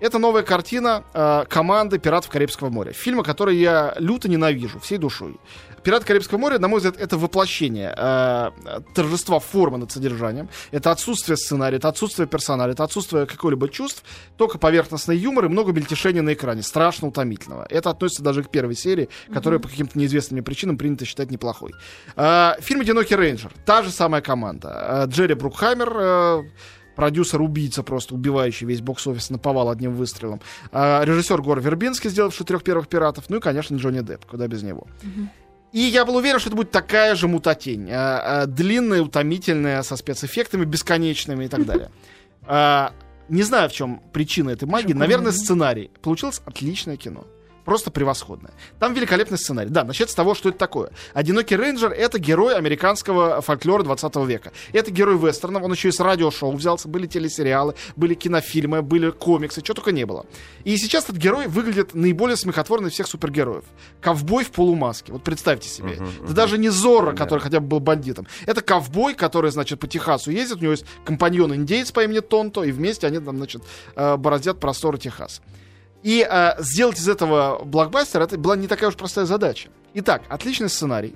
Это 0.00 0.18
новая 0.18 0.42
картина 0.42 1.04
э, 1.14 1.44
команды 1.48 1.98
«Пиратов 1.98 2.30
Карибского 2.30 2.68
моря». 2.68 2.92
Фильма, 2.92 3.22
который 3.22 3.56
я 3.56 3.94
люто 3.98 4.28
ненавижу 4.28 4.80
всей 4.80 4.98
душой. 4.98 5.36
«Пираты 5.82 6.06
Карибского 6.06 6.38
моря», 6.38 6.58
на 6.58 6.66
мой 6.66 6.78
взгляд, 6.78 6.96
это 6.98 7.16
воплощение 7.16 7.94
э, 7.96 8.50
торжества 8.94 9.38
формы 9.38 9.78
над 9.78 9.92
содержанием. 9.92 10.48
Это 10.72 10.90
отсутствие 10.90 11.36
сценария, 11.36 11.76
это 11.76 11.88
отсутствие 11.88 12.26
персонала, 12.26 12.70
это 12.70 12.84
отсутствие 12.84 13.26
какого-либо 13.26 13.68
чувств, 13.68 14.02
только 14.36 14.58
поверхностный 14.58 15.16
юмор 15.16 15.44
и 15.44 15.48
много 15.48 15.72
мельтешения 15.72 16.22
на 16.22 16.32
экране. 16.32 16.62
Страшно 16.62 17.08
утомительного. 17.08 17.66
Это 17.70 17.90
относится 17.90 18.22
даже 18.22 18.42
к 18.42 18.48
первой 18.48 18.74
серии, 18.74 19.08
которую 19.32 19.60
mm-hmm. 19.60 19.62
по 19.62 19.68
каким-то 19.68 19.98
неизвестным 19.98 20.36
мне 20.36 20.42
причинам 20.42 20.78
принято 20.78 21.04
считать 21.04 21.30
неплохой. 21.30 21.72
Э, 22.16 22.54
фильм 22.60 22.80
«Одинокий 22.80 23.14
рейнджер». 23.14 23.52
Та 23.64 23.82
же 23.82 23.90
самая 23.90 24.22
команда. 24.22 25.06
Э, 25.06 25.10
Джерри 25.10 25.34
Брукхаймер... 25.34 25.92
Э, 25.96 26.42
продюсер-убийца, 26.96 27.82
просто 27.82 28.14
убивающий 28.14 28.66
весь 28.66 28.80
бокс-офис 28.80 29.30
наповал 29.30 29.70
одним 29.70 29.94
выстрелом. 29.94 30.40
А, 30.72 31.02
режиссер 31.04 31.40
Гор 31.42 31.60
Вербинский, 31.60 32.10
сделавший 32.10 32.46
трех 32.46 32.62
первых 32.62 32.88
пиратов. 32.88 33.24
Ну 33.28 33.36
и, 33.36 33.40
конечно, 33.40 33.76
Джонни 33.76 34.00
Депп, 34.00 34.26
куда 34.26 34.46
без 34.46 34.62
него. 34.62 34.86
И 35.72 35.80
я 35.80 36.04
был 36.04 36.16
уверен, 36.16 36.38
что 36.38 36.50
это 36.50 36.56
будет 36.56 36.70
такая 36.70 37.16
же 37.16 37.26
мутатень. 37.26 37.90
А, 37.90 38.42
а, 38.42 38.46
длинная, 38.46 39.02
утомительная, 39.02 39.82
со 39.82 39.96
спецэффектами 39.96 40.64
бесконечными 40.64 41.44
и 41.44 41.48
так 41.48 41.66
далее. 41.66 41.90
А, 42.46 42.92
не 43.30 43.42
знаю, 43.42 43.70
в 43.70 43.72
чем 43.72 44.02
причина 44.12 44.50
этой 44.50 44.68
магии. 44.68 44.92
Наверное, 44.92 45.32
сценарий. 45.32 45.90
Получилось 46.02 46.42
отличное 46.44 46.98
кино 46.98 47.24
просто 47.64 47.90
превосходная. 47.90 48.52
Там 48.78 48.94
великолепный 48.94 49.38
сценарий. 49.38 49.70
Да, 49.70 49.84
начать 49.84 50.10
с 50.10 50.14
того, 50.14 50.34
что 50.34 50.50
это 50.50 50.58
такое. 50.58 50.90
Одинокий 51.12 51.56
рейнджер— 51.56 51.92
это 51.92 52.18
герой 52.18 52.56
американского 52.56 53.40
фольклора 53.40 53.82
20 53.82 54.16
века. 54.26 54.52
Это 54.72 54.90
герой 54.90 55.18
вестернов, 55.18 55.62
он 55.62 55.72
еще 55.72 55.88
из 55.88 55.98
радиошоу 56.00 56.52
взялся, 56.52 56.88
были 56.88 57.06
телесериалы, 57.06 57.74
были 57.96 58.14
кинофильмы, 58.14 58.82
были 58.82 59.10
комиксы, 59.10 59.62
чего 59.62 59.74
только 59.74 59.92
не 59.92 60.04
было. 60.06 60.26
И 60.64 60.76
сейчас 60.76 61.04
этот 61.04 61.16
герой 61.16 61.46
выглядит 61.46 61.94
наиболее 61.94 62.36
смехотворно 62.36 62.88
из 62.88 62.92
всех 62.92 63.06
супергероев. 63.06 63.64
Ковбой 64.00 64.44
в 64.44 64.50
полумаске. 64.50 65.12
Вот 65.12 65.22
представьте 65.22 65.68
себе. 65.68 65.94
Uh-huh, 65.94 66.02
uh-huh. 66.02 66.24
Это 66.24 66.32
даже 66.34 66.58
не 66.58 66.68
Зорро, 66.68 67.12
uh-huh. 67.12 67.16
который 67.16 67.40
хотя 67.40 67.60
бы 67.60 67.66
был 67.66 67.80
бандитом. 67.80 68.26
Это 68.46 68.60
ковбой, 68.60 69.14
который, 69.14 69.50
значит, 69.50 69.80
по 69.80 69.86
Техасу 69.86 70.30
ездит, 70.30 70.58
у 70.58 70.60
него 70.60 70.72
есть 70.72 70.84
компаньон-индейец 71.04 71.92
по 71.92 72.04
имени 72.04 72.20
Тонто, 72.20 72.62
и 72.62 72.72
вместе 72.72 73.06
они 73.06 73.18
там, 73.18 73.36
значит, 73.36 73.62
э, 73.96 74.16
бороздят 74.16 74.60
просторы 74.60 74.98
Техаса. 74.98 75.42
И 76.04 76.24
э, 76.28 76.52
сделать 76.58 76.98
из 76.98 77.08
этого 77.08 77.64
блокбастер 77.64 78.20
это 78.20 78.36
была 78.36 78.56
не 78.56 78.68
такая 78.68 78.90
уж 78.90 78.94
простая 78.94 79.24
задача. 79.24 79.70
Итак, 79.94 80.22
отличный 80.28 80.68
сценарий. 80.68 81.14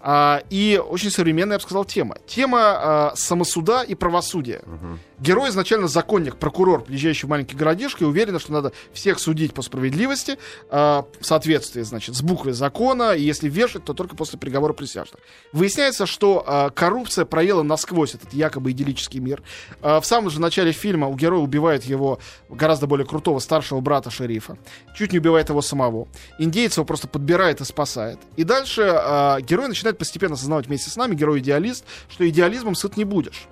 А, 0.00 0.42
и 0.48 0.82
очень 0.82 1.10
современная, 1.10 1.56
я 1.56 1.58
бы 1.58 1.62
сказал, 1.62 1.84
тема. 1.84 2.16
Тема 2.26 2.60
а, 2.60 3.12
самосуда 3.16 3.82
и 3.82 3.94
правосудия. 3.94 4.62
Угу. 4.64 4.98
Герой 5.20 5.50
изначально 5.50 5.86
законник, 5.86 6.36
прокурор, 6.36 6.82
приезжающий 6.82 7.26
в 7.26 7.30
маленький 7.30 7.54
городишко, 7.54 8.04
и 8.04 8.06
уверен, 8.06 8.38
что 8.38 8.52
надо 8.52 8.72
всех 8.92 9.18
судить 9.18 9.52
по 9.52 9.60
справедливости, 9.60 10.38
а, 10.70 11.04
в 11.20 11.26
соответствии, 11.26 11.82
значит, 11.82 12.16
с 12.16 12.22
буквой 12.22 12.54
закона, 12.54 13.12
и 13.12 13.22
если 13.22 13.48
вешать, 13.48 13.84
то 13.84 13.92
только 13.92 14.16
после 14.16 14.38
приговора 14.38 14.72
присяжных. 14.72 15.20
Выясняется, 15.52 16.06
что 16.06 16.42
а, 16.46 16.70
коррупция 16.70 17.26
проела 17.26 17.62
насквозь 17.62 18.14
этот 18.14 18.32
якобы 18.32 18.70
идиллический 18.70 19.20
мир. 19.20 19.42
А, 19.82 20.00
в 20.00 20.06
самом 20.06 20.30
же 20.30 20.40
начале 20.40 20.72
фильма 20.72 21.06
у 21.08 21.14
героя 21.14 21.42
убивает 21.42 21.84
его 21.84 22.18
гораздо 22.48 22.86
более 22.86 23.06
крутого 23.06 23.40
старшего 23.40 23.80
брата 23.80 24.10
шерифа. 24.10 24.56
Чуть 24.96 25.12
не 25.12 25.18
убивает 25.18 25.50
его 25.50 25.60
самого. 25.60 26.08
Индейец 26.38 26.76
его 26.76 26.86
просто 26.86 27.08
подбирает 27.08 27.60
и 27.60 27.64
спасает. 27.64 28.18
И 28.36 28.44
дальше 28.44 28.90
а, 28.90 29.40
герой 29.42 29.68
начинает 29.68 29.98
постепенно 29.98 30.34
осознавать 30.34 30.66
вместе 30.66 30.88
с 30.88 30.96
нами, 30.96 31.14
герой-идеалист, 31.14 31.84
что 32.08 32.26
идеализмом 32.26 32.74
сыт 32.74 32.96
не 32.96 33.04
будешь. 33.04 33.48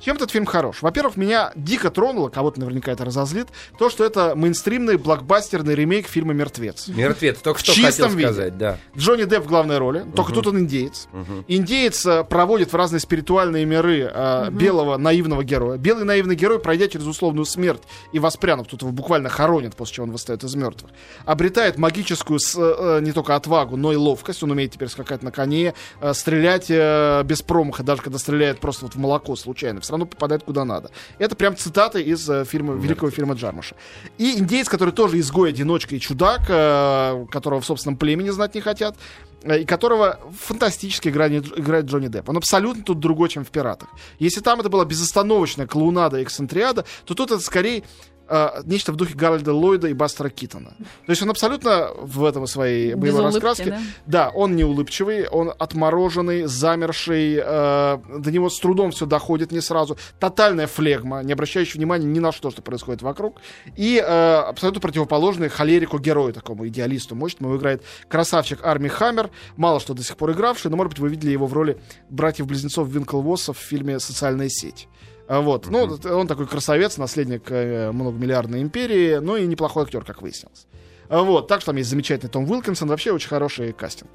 Чем 0.00 0.16
этот 0.16 0.30
фильм 0.30 0.46
хорош? 0.46 0.82
Во-первых, 0.82 1.16
меня 1.16 1.52
дико 1.54 1.90
тронуло, 1.90 2.28
кого-то 2.28 2.60
наверняка 2.60 2.92
это 2.92 3.04
разозлит, 3.04 3.48
то, 3.78 3.90
что 3.90 4.04
это 4.04 4.34
мейнстримный 4.34 4.96
блокбастерный 4.96 5.74
ремейк 5.74 6.06
фильма 6.06 6.34
«Мертвец». 6.34 6.88
«Мертвец», 6.88 7.38
только 7.38 7.60
что 7.60 7.72
хотел 7.72 8.08
виде. 8.08 8.22
сказать, 8.22 8.58
да. 8.58 8.78
Джонни 8.96 9.24
Депп 9.24 9.44
в 9.44 9.48
главной 9.48 9.78
роли, 9.78 10.04
только 10.14 10.32
тут 10.32 10.46
он 10.46 10.60
индеец. 10.60 11.08
Угу. 11.12 11.44
Индеец 11.48 12.06
а, 12.06 12.24
проводит 12.24 12.72
в 12.72 12.76
разные 12.76 13.00
спиритуальные 13.00 13.64
миры 13.64 14.10
а, 14.12 14.48
угу. 14.48 14.56
белого 14.56 14.96
наивного 14.96 15.44
героя. 15.44 15.78
Белый 15.78 16.04
наивный 16.04 16.36
герой, 16.36 16.58
пройдя 16.58 16.88
через 16.88 17.06
условную 17.06 17.44
смерть 17.44 17.82
и 18.12 18.18
воспрянув, 18.18 18.66
тут 18.66 18.82
его 18.82 18.92
буквально 18.92 19.28
хоронит, 19.28 19.76
после 19.76 19.96
чего 19.96 20.06
он 20.06 20.12
восстает 20.12 20.44
из 20.44 20.54
мертвых, 20.54 20.92
обретает 21.24 21.78
магическую 21.78 22.38
с, 22.38 22.54
а, 22.58 23.00
не 23.00 23.12
только 23.12 23.34
отвагу, 23.34 23.76
но 23.76 23.92
и 23.92 23.96
ловкость. 23.96 24.42
Он 24.42 24.50
умеет 24.50 24.72
теперь 24.72 24.88
скакать 24.88 25.22
на 25.22 25.30
коне, 25.30 25.74
а, 26.00 26.14
стрелять 26.14 26.66
а, 26.70 27.22
без 27.22 27.42
промаха, 27.42 27.82
даже 27.82 28.02
когда 28.02 28.18
стреляет 28.18 28.60
просто 28.60 28.84
вот 28.84 28.94
в 28.94 28.98
молоко 28.98 29.36
случайно, 29.36 29.80
в 29.80 29.84
все 29.88 29.92
равно 29.92 30.04
попадает 30.04 30.42
куда 30.42 30.66
надо. 30.66 30.90
Это 31.18 31.34
прям 31.34 31.56
цитаты 31.56 32.02
из 32.02 32.28
э, 32.28 32.44
фильма, 32.44 32.74
великого 32.74 33.10
фильма 33.10 33.34
Джармуша. 33.34 33.74
И 34.18 34.38
индейец, 34.38 34.68
который 34.68 34.92
тоже 34.92 35.18
изгой, 35.18 35.48
одиночка 35.48 35.96
и 35.96 35.98
чудак, 35.98 36.42
э, 36.48 37.26
которого 37.30 37.62
в 37.62 37.64
собственном 37.64 37.96
племени 37.96 38.28
знать 38.28 38.54
не 38.54 38.60
хотят, 38.60 38.96
э, 39.42 39.60
и 39.60 39.64
которого 39.64 40.20
фантастически 40.38 41.08
играет, 41.08 41.58
играет 41.58 41.86
Джонни 41.86 42.08
Депп. 42.08 42.28
Он 42.28 42.36
абсолютно 42.36 42.82
тут 42.84 43.00
другой, 43.00 43.30
чем 43.30 43.46
в 43.46 43.48
«Пиратах». 43.48 43.88
Если 44.18 44.42
там 44.42 44.60
это 44.60 44.68
была 44.68 44.84
безостановочная 44.84 45.66
клоунада 45.66 46.20
и 46.20 46.22
эксцентриада, 46.22 46.84
то 47.06 47.14
тут 47.14 47.30
это 47.30 47.40
скорее 47.40 47.84
э, 48.28 48.62
нечто 48.64 48.92
в 48.92 48.96
духе 48.96 49.14
Гарольда 49.14 49.52
Ллойда 49.52 49.88
и 49.88 49.92
Бастера 49.92 50.28
Китона. 50.28 50.70
То 51.06 51.10
есть 51.10 51.22
он 51.22 51.30
абсолютно 51.30 51.90
в 52.00 52.24
этом 52.24 52.46
своей 52.46 52.94
боевой 52.94 53.22
улыбки, 53.22 53.34
раскраске. 53.34 53.70
Да? 53.70 53.80
да, 54.06 54.30
он 54.30 54.56
не 54.56 54.64
улыбчивый, 54.64 55.28
он 55.28 55.52
отмороженный, 55.58 56.44
замерший, 56.44 57.40
э, 57.42 57.98
до 58.18 58.30
него 58.30 58.50
с 58.50 58.58
трудом 58.58 58.90
все 58.90 59.06
доходит 59.06 59.52
не 59.52 59.60
сразу. 59.60 59.96
Тотальная 60.18 60.66
флегма, 60.66 61.22
не 61.22 61.32
обращающая 61.32 61.78
внимания 61.78 62.06
ни 62.06 62.18
на 62.18 62.32
что, 62.32 62.50
что 62.50 62.62
происходит 62.62 63.02
вокруг. 63.02 63.40
И 63.76 64.02
э, 64.04 64.34
абсолютно 64.48 64.80
противоположный 64.80 65.48
холерику 65.48 65.98
герою, 65.98 66.32
такому 66.32 66.66
идеалисту 66.68 67.14
мощному, 67.14 67.56
играет 67.56 67.82
красавчик 68.08 68.64
Арми 68.64 68.88
Хаммер, 68.88 69.30
мало 69.56 69.80
что 69.80 69.94
до 69.94 70.02
сих 70.02 70.16
пор 70.16 70.32
игравший, 70.32 70.70
но, 70.70 70.76
может 70.76 70.92
быть, 70.92 71.00
вы 71.00 71.08
видели 71.08 71.30
его 71.30 71.46
в 71.46 71.52
роли 71.52 71.78
братьев-близнецов 72.10 72.88
Винклвоссов 72.88 73.58
в 73.58 73.60
фильме 73.60 73.98
«Социальная 73.98 74.48
сеть». 74.48 74.88
А 75.28 75.42
вот. 75.42 75.68
Ну, 75.68 75.98
он 76.10 76.26
такой 76.26 76.46
красавец, 76.46 76.96
наследник 76.96 77.50
э, 77.50 77.92
многомиллиардной 77.92 78.62
империи, 78.62 79.16
но 79.16 79.36
и 79.36 79.46
неплохой 79.46 79.84
актер, 79.84 80.02
как 80.02 80.22
выяснилось. 80.22 80.66
А 81.10 81.22
вот. 81.22 81.48
Так 81.48 81.60
что 81.60 81.72
там 81.72 81.76
есть 81.76 81.90
замечательный 81.90 82.30
Том 82.30 82.50
Уилкинсон, 82.50 82.88
вообще 82.88 83.12
очень 83.12 83.28
хороший 83.28 83.72
кастинг. 83.74 84.10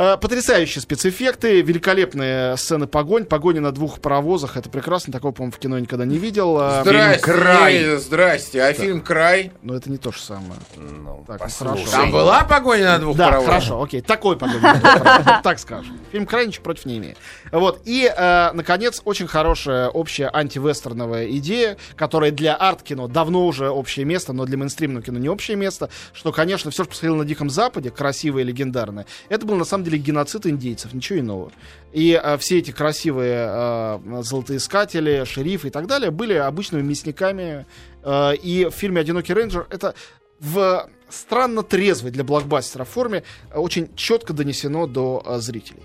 Э, 0.00 0.16
потрясающие 0.16 0.80
спецэффекты, 0.80 1.60
великолепные 1.60 2.56
сцены 2.56 2.86
погонь, 2.86 3.24
погони 3.24 3.58
на 3.58 3.72
двух 3.72 3.98
паровозах, 3.98 4.56
это 4.56 4.70
прекрасно, 4.70 5.12
такого, 5.12 5.32
по-моему, 5.32 5.50
в 5.50 5.58
кино 5.58 5.76
никогда 5.76 6.04
не 6.04 6.18
видел. 6.18 6.56
Э, 6.60 6.82
здрасте, 6.82 7.24
фильм 7.24 7.36
«Край». 7.36 7.96
Здрасте, 7.96 8.62
а 8.62 8.68
да. 8.68 8.74
фильм 8.74 9.00
«Край»? 9.00 9.50
Ну, 9.60 9.74
это 9.74 9.90
не 9.90 9.96
то 9.96 10.12
же 10.12 10.20
самое. 10.20 10.60
Ну, 10.76 11.24
так, 11.26 11.40
ну, 11.40 11.46
хорошо. 11.66 11.90
Там 11.90 12.12
была 12.12 12.44
погоня 12.44 12.92
на 12.92 12.98
двух 13.00 13.16
да, 13.16 13.26
паровозах? 13.26 13.54
хорошо, 13.54 13.82
окей, 13.82 14.00
такой 14.00 14.38
погоня 14.38 15.40
так 15.42 15.58
скажем. 15.58 15.98
Фильм 16.12 16.26
«Край» 16.26 16.46
ничего 16.46 16.62
против 16.62 16.86
не 16.86 16.98
имеет. 16.98 17.16
Вот, 17.50 17.82
и, 17.84 18.04
э, 18.04 18.52
наконец, 18.52 19.02
очень 19.04 19.26
хорошая 19.26 19.88
общая 19.88 20.30
антивестерновая 20.32 21.26
идея, 21.38 21.76
которая 21.96 22.30
для 22.30 22.54
арт-кино 22.54 23.08
давно 23.08 23.44
уже 23.44 23.68
общее 23.68 24.04
место, 24.04 24.32
но 24.32 24.44
для 24.44 24.58
мейнстримного 24.58 25.02
кино 25.02 25.18
не 25.18 25.28
общее 25.28 25.56
место, 25.56 25.90
что, 26.12 26.30
конечно, 26.30 26.70
все, 26.70 26.84
что 26.84 26.90
происходило 26.90 27.16
на 27.16 27.24
Диком 27.24 27.50
Западе, 27.50 27.90
красивое 27.90 28.42
и 28.42 28.46
легендарное, 28.46 29.04
это 29.28 29.44
было, 29.44 29.56
на 29.56 29.64
самом 29.64 29.82
деле, 29.82 29.87
деле 29.88 30.02
геноцид 30.02 30.46
индейцев, 30.46 30.92
ничего 30.94 31.18
иного. 31.18 31.52
И 31.92 32.14
а, 32.14 32.36
все 32.38 32.58
эти 32.58 32.70
красивые 32.70 33.46
а, 33.48 34.20
золотоискатели, 34.22 35.24
шерифы 35.24 35.68
и 35.68 35.70
так 35.70 35.86
далее 35.86 36.10
были 36.10 36.34
обычными 36.34 36.82
мясниками. 36.82 37.66
А, 38.02 38.32
и 38.32 38.66
в 38.66 38.70
фильме 38.70 39.00
«Одинокий 39.00 39.34
рейнджер» 39.34 39.66
это 39.70 39.94
в 40.40 40.88
странно 41.08 41.62
трезвой 41.62 42.10
для 42.10 42.24
блокбастера 42.24 42.84
форме 42.84 43.24
очень 43.54 43.94
четко 43.96 44.32
донесено 44.32 44.86
до 44.86 45.22
а, 45.24 45.38
зрителей. 45.38 45.82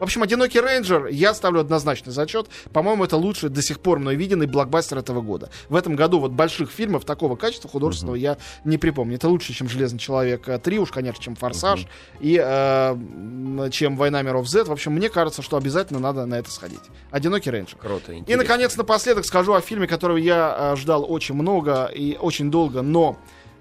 В 0.00 0.02
общем, 0.02 0.22
«Одинокий 0.22 0.60
рейнджер» 0.60 1.08
я 1.08 1.34
ставлю 1.34 1.60
однозначный 1.60 2.10
зачет. 2.10 2.48
По-моему, 2.72 3.04
это 3.04 3.18
лучший 3.18 3.50
до 3.50 3.60
сих 3.60 3.80
пор 3.80 3.98
мной 3.98 4.16
виденный 4.16 4.46
блокбастер 4.46 4.96
этого 4.96 5.20
года. 5.20 5.50
В 5.68 5.76
этом 5.76 5.94
году 5.94 6.20
вот 6.20 6.32
больших 6.32 6.70
фильмов 6.70 7.04
такого 7.04 7.36
качества 7.36 7.68
художественного 7.68 8.16
uh-huh. 8.16 8.20
я 8.20 8.38
не 8.64 8.78
припомню. 8.78 9.16
Это 9.16 9.28
лучше, 9.28 9.52
чем 9.52 9.68
«Железный 9.68 9.98
человек 9.98 10.48
3», 10.48 10.76
уж, 10.78 10.90
конечно, 10.90 11.22
чем 11.22 11.36
«Форсаж» 11.36 11.80
uh-huh. 11.80 11.86
и 12.20 12.40
э, 12.42 13.70
чем 13.70 13.98
«Война 13.98 14.22
миров 14.22 14.48
Z». 14.48 14.64
В 14.64 14.72
общем, 14.72 14.92
мне 14.92 15.10
кажется, 15.10 15.42
что 15.42 15.58
обязательно 15.58 16.00
надо 16.00 16.24
на 16.24 16.38
это 16.38 16.50
сходить. 16.50 16.80
«Одинокий 17.10 17.50
рейнджер». 17.50 17.76
Круто, 17.76 18.14
интересно. 18.14 18.32
И, 18.32 18.36
наконец, 18.36 18.76
напоследок 18.78 19.26
скажу 19.26 19.52
о 19.52 19.60
фильме, 19.60 19.86
которого 19.86 20.16
я 20.16 20.72
э, 20.72 20.76
ждал 20.76 21.04
очень 21.06 21.34
много 21.34 21.84
и 21.84 22.16
очень 22.16 22.50
долго, 22.50 22.80
но... 22.80 23.18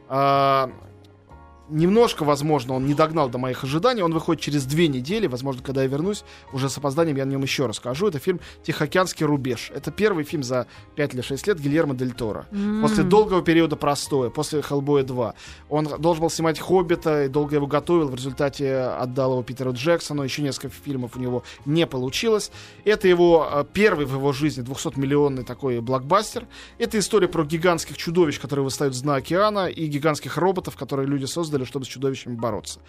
Э, 0.07 0.69
немножко, 1.69 2.23
возможно, 2.23 2.73
он 2.73 2.85
не 2.85 2.93
догнал 2.93 3.29
до 3.29 3.37
моих 3.37 3.63
ожиданий. 3.63 4.01
Он 4.01 4.13
выходит 4.13 4.41
через 4.41 4.65
две 4.65 4.87
недели. 4.87 5.27
Возможно, 5.27 5.61
когда 5.63 5.83
я 5.83 5.87
вернусь, 5.87 6.23
уже 6.53 6.69
с 6.69 6.77
опозданием 6.77 7.17
я 7.17 7.23
о 7.23 7.25
нем 7.25 7.41
еще 7.41 7.65
расскажу. 7.65 8.07
Это 8.07 8.19
фильм 8.19 8.39
«Тихоокеанский 8.63 9.25
рубеж». 9.25 9.71
Это 9.73 9.91
первый 9.91 10.23
фильм 10.23 10.43
за 10.43 10.67
5 10.95 11.13
или 11.13 11.21
6 11.21 11.47
лет 11.47 11.59
Гильермо 11.59 11.95
Дель 11.95 12.13
Торо. 12.13 12.47
Mm. 12.51 12.81
После 12.81 13.03
долгого 13.03 13.41
периода 13.41 13.75
простоя, 13.75 14.29
после 14.29 14.61
«Хеллбоя 14.61 15.03
2». 15.03 15.33
Он 15.69 15.85
должен 15.99 16.21
был 16.21 16.29
снимать 16.29 16.59
«Хоббита» 16.59 17.25
и 17.25 17.27
долго 17.27 17.55
его 17.55 17.67
готовил. 17.67 18.09
В 18.09 18.15
результате 18.15 18.79
отдал 18.79 19.33
его 19.33 19.43
Питеру 19.43 19.73
Джексону. 19.73 20.23
Еще 20.23 20.41
несколько 20.41 20.69
фильмов 20.69 21.15
у 21.15 21.19
него 21.19 21.43
не 21.65 21.85
получилось. 21.87 22.51
Это 22.85 23.07
его 23.07 23.47
э, 23.51 23.65
первый 23.71 24.05
в 24.05 24.13
его 24.13 24.33
жизни 24.33 24.63
200-миллионный 24.63 25.43
такой 25.43 25.79
блокбастер. 25.79 26.47
Это 26.77 26.99
история 26.99 27.27
про 27.27 27.43
гигантских 27.43 27.97
чудовищ, 27.97 28.39
которые 28.39 28.63
выстают 28.63 28.95
с 28.95 29.01
дна 29.01 29.15
океана, 29.15 29.67
и 29.67 29.87
гигантских 29.87 30.37
роботов, 30.37 30.75
которые 30.75 31.07
люди 31.07 31.25
создали 31.25 31.58
создали, 31.59 31.65
чтобы 31.65 31.85
с 31.85 31.87
чудовищами 31.87 32.35
бороться. 32.35 32.79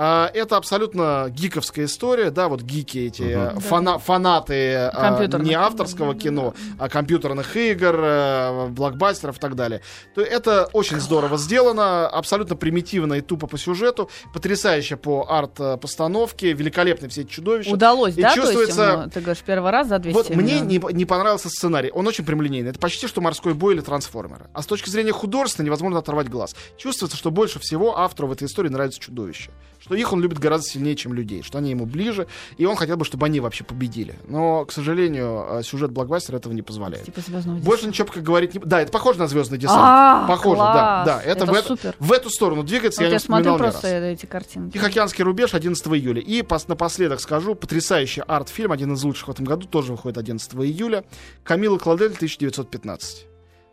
А, 0.00 0.30
это 0.32 0.56
абсолютно 0.56 1.26
гиковская 1.28 1.86
история, 1.86 2.30
да, 2.30 2.46
вот 2.46 2.62
гики 2.62 2.98
эти 2.98 3.34
угу. 3.34 3.58
фана 3.58 3.98
фанаты 3.98 4.76
а, 4.76 5.26
не 5.40 5.54
авторского 5.54 6.14
да, 6.14 6.20
кино, 6.20 6.54
да. 6.56 6.84
а 6.84 6.88
компьютерных 6.88 7.56
игр, 7.56 7.96
а, 7.98 8.68
блокбастеров 8.68 9.38
и 9.38 9.40
так 9.40 9.56
далее. 9.56 9.80
То 10.14 10.20
это 10.20 10.70
очень 10.72 11.00
здорово 11.00 11.36
сделано, 11.36 12.06
абсолютно 12.06 12.54
примитивно 12.54 13.14
и 13.14 13.22
тупо 13.22 13.48
по 13.48 13.58
сюжету, 13.58 14.08
потрясающе 14.32 14.96
по 14.96 15.26
арт-постановке, 15.28 16.52
великолепны 16.52 17.08
все 17.08 17.22
эти 17.22 17.30
чудовища. 17.30 17.72
Удалось, 17.72 18.16
и 18.16 18.22
да? 18.22 18.36
Чувствуется... 18.36 18.76
То 18.76 18.84
есть 18.84 18.98
ему, 19.00 19.10
ты 19.10 19.20
говоришь, 19.20 19.42
первый 19.44 19.72
раз 19.72 19.88
за 19.88 19.98
200 19.98 20.16
Вот 20.16 20.30
мне 20.30 20.60
не, 20.60 20.80
не 20.92 21.06
понравился 21.06 21.48
сценарий, 21.48 21.90
он 21.90 22.06
очень 22.06 22.24
прямолинейный. 22.24 22.70
Это 22.70 22.78
почти 22.78 23.08
что 23.08 23.20
морской 23.20 23.52
бой 23.52 23.74
или 23.74 23.80
трансформеры. 23.80 24.46
А 24.52 24.62
с 24.62 24.66
точки 24.66 24.90
зрения 24.90 25.10
художественной 25.10 25.66
невозможно 25.66 25.98
оторвать 25.98 26.28
глаз. 26.28 26.54
Чувствуется, 26.76 27.16
что 27.16 27.32
больше 27.32 27.58
всего 27.58 27.98
автору 27.98 28.28
в 28.28 28.32
этой 28.32 28.46
истории 28.46 28.68
нравится 28.68 29.00
чудовище 29.00 29.50
что 29.88 29.94
их 29.94 30.12
он 30.12 30.20
любит 30.20 30.38
гораздо 30.38 30.68
сильнее, 30.68 30.96
чем 30.96 31.14
людей, 31.14 31.42
что 31.42 31.56
они 31.56 31.70
ему 31.70 31.86
ближе, 31.86 32.26
и 32.58 32.66
он 32.66 32.76
хотел 32.76 32.98
бы, 32.98 33.06
чтобы 33.06 33.24
они 33.24 33.40
вообще 33.40 33.64
победили. 33.64 34.16
Но, 34.26 34.66
к 34.66 34.72
сожалению, 34.72 35.46
э, 35.48 35.62
сюжет 35.62 35.92
блокбастера 35.92 36.36
этого 36.36 36.52
не 36.52 36.60
позволяет. 36.60 37.06
Типа 37.06 37.22
Больше 37.62 37.86
ничего 37.86 38.06
пока 38.06 38.20
говорить 38.20 38.54
не... 38.54 38.60
Да, 38.60 38.82
это 38.82 38.92
похоже 38.92 39.18
на 39.18 39.28
звездный 39.28 39.56
десант. 39.56 39.80
А, 39.80 40.26
похоже, 40.28 40.60
да. 40.60 41.04
да. 41.06 41.22
Это, 41.22 41.44
это 41.44 41.52
в, 41.54 41.66
супер. 41.66 41.96
в 41.98 42.12
эту 42.12 42.28
сторону 42.28 42.64
двигается, 42.64 43.00
вот 43.00 43.06
я, 43.06 43.12
я 43.14 43.18
смотрю 43.18 43.56
просто 43.56 43.88
эти 43.88 44.26
картинки. 44.26 44.74
Тихоокеанский 44.74 45.24
рубеж 45.24 45.54
11 45.54 45.86
июля. 45.86 46.20
И 46.20 46.42
пос, 46.42 46.68
напоследок 46.68 47.20
скажу, 47.20 47.54
потрясающий 47.54 48.22
арт-фильм, 48.26 48.72
один 48.72 48.92
из 48.92 49.02
лучших 49.02 49.28
в 49.28 49.30
этом 49.30 49.46
году, 49.46 49.66
тоже 49.66 49.92
выходит 49.92 50.18
11 50.18 50.54
июля. 50.54 51.04
Камила 51.44 51.78
Кладель, 51.78 52.12
1915. 52.12 53.27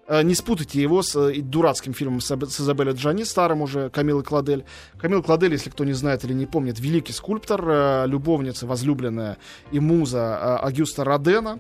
Э, 0.08 0.22
не 0.22 0.36
спутайте 0.36 0.82
его 0.82 1.02
с 1.02 1.16
э, 1.16 1.42
дурацким 1.42 1.94
фильмом 1.94 2.22
с, 2.22 2.32
Изабеллой 2.32 2.94
Джани, 2.94 3.24
старым 3.24 3.62
уже, 3.62 3.90
Камилы 3.90 4.24
Кладель. 4.24 4.66
Камила 5.00 5.22
Кладель, 5.22 5.54
если 5.54 5.70
кто 5.70 5.84
не 5.84 5.94
знает 5.94 6.24
или 6.24 6.34
не 6.34 6.46
помнит, 6.46 6.80
великий 6.80 7.14
скульптор, 7.14 7.64
э, 7.68 8.06
любовница, 8.08 8.68
возлюбленная 8.68 9.38
и 9.72 9.80
муза 9.80 10.58
Агюста 10.60 11.04
Родена, 11.04 11.60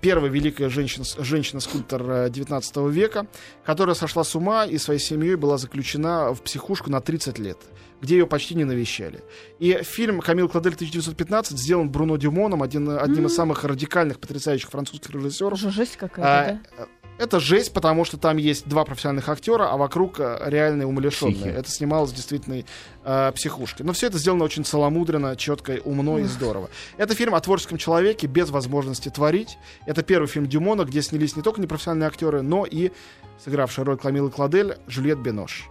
первая 0.00 0.30
великая 0.30 0.68
женщина, 0.68 1.04
женщина-скульптор 1.18 2.28
19 2.28 2.76
века, 2.90 3.26
которая 3.64 3.94
сошла 3.94 4.22
с 4.22 4.34
ума 4.34 4.66
и 4.66 4.76
своей 4.76 5.00
семьей 5.00 5.36
была 5.36 5.56
заключена 5.56 6.34
в 6.34 6.42
психушку 6.42 6.90
на 6.90 7.00
30 7.00 7.38
лет 7.38 7.58
где 8.02 8.16
ее 8.18 8.26
почти 8.26 8.56
не 8.56 8.64
навещали. 8.64 9.22
И 9.60 9.78
фильм 9.84 10.20
«Камил 10.20 10.48
Кладель 10.48 10.72
1915» 10.72 11.56
сделан 11.56 11.88
Бруно 11.88 12.16
Дюмоном, 12.16 12.60
один, 12.64 12.90
одним 12.90 13.26
mm-hmm. 13.26 13.26
из 13.28 13.34
самых 13.36 13.62
радикальных, 13.62 14.18
потрясающих 14.18 14.70
французских 14.70 15.10
режиссеров. 15.10 15.56
Жесть 15.60 15.96
какая-то, 15.96 16.60
а, 16.76 16.76
да? 16.78 16.88
Это 17.22 17.38
жесть, 17.38 17.72
потому 17.72 18.04
что 18.04 18.16
там 18.16 18.36
есть 18.36 18.66
два 18.66 18.84
профессиональных 18.84 19.28
актера, 19.28 19.70
а 19.70 19.76
вокруг 19.76 20.18
э, 20.18 20.38
реальные 20.46 20.88
умалишенные. 20.88 21.52
Это 21.52 21.70
снималось 21.70 22.10
в 22.10 22.16
действительной 22.16 22.66
э, 23.04 23.32
психушке. 23.32 23.84
Но 23.84 23.92
все 23.92 24.08
это 24.08 24.18
сделано 24.18 24.42
очень 24.42 24.64
целомудренно, 24.64 25.36
четко, 25.36 25.78
умно 25.84 26.18
и 26.18 26.24
здорово. 26.24 26.68
Это 26.96 27.14
фильм 27.14 27.36
о 27.36 27.40
творческом 27.40 27.78
человеке 27.78 28.26
без 28.26 28.50
возможности 28.50 29.08
творить. 29.08 29.56
Это 29.86 30.02
первый 30.02 30.26
фильм 30.26 30.48
Дюмона, 30.48 30.82
где 30.84 31.00
снялись 31.00 31.36
не 31.36 31.42
только 31.42 31.60
непрофессиональные 31.60 32.08
актеры, 32.08 32.42
но 32.42 32.64
и 32.64 32.90
сыгравшая 33.44 33.84
роль 33.84 33.98
Кламилы 33.98 34.32
Кладель 34.32 34.78
Жюльет 34.88 35.18
Бенош. 35.20 35.68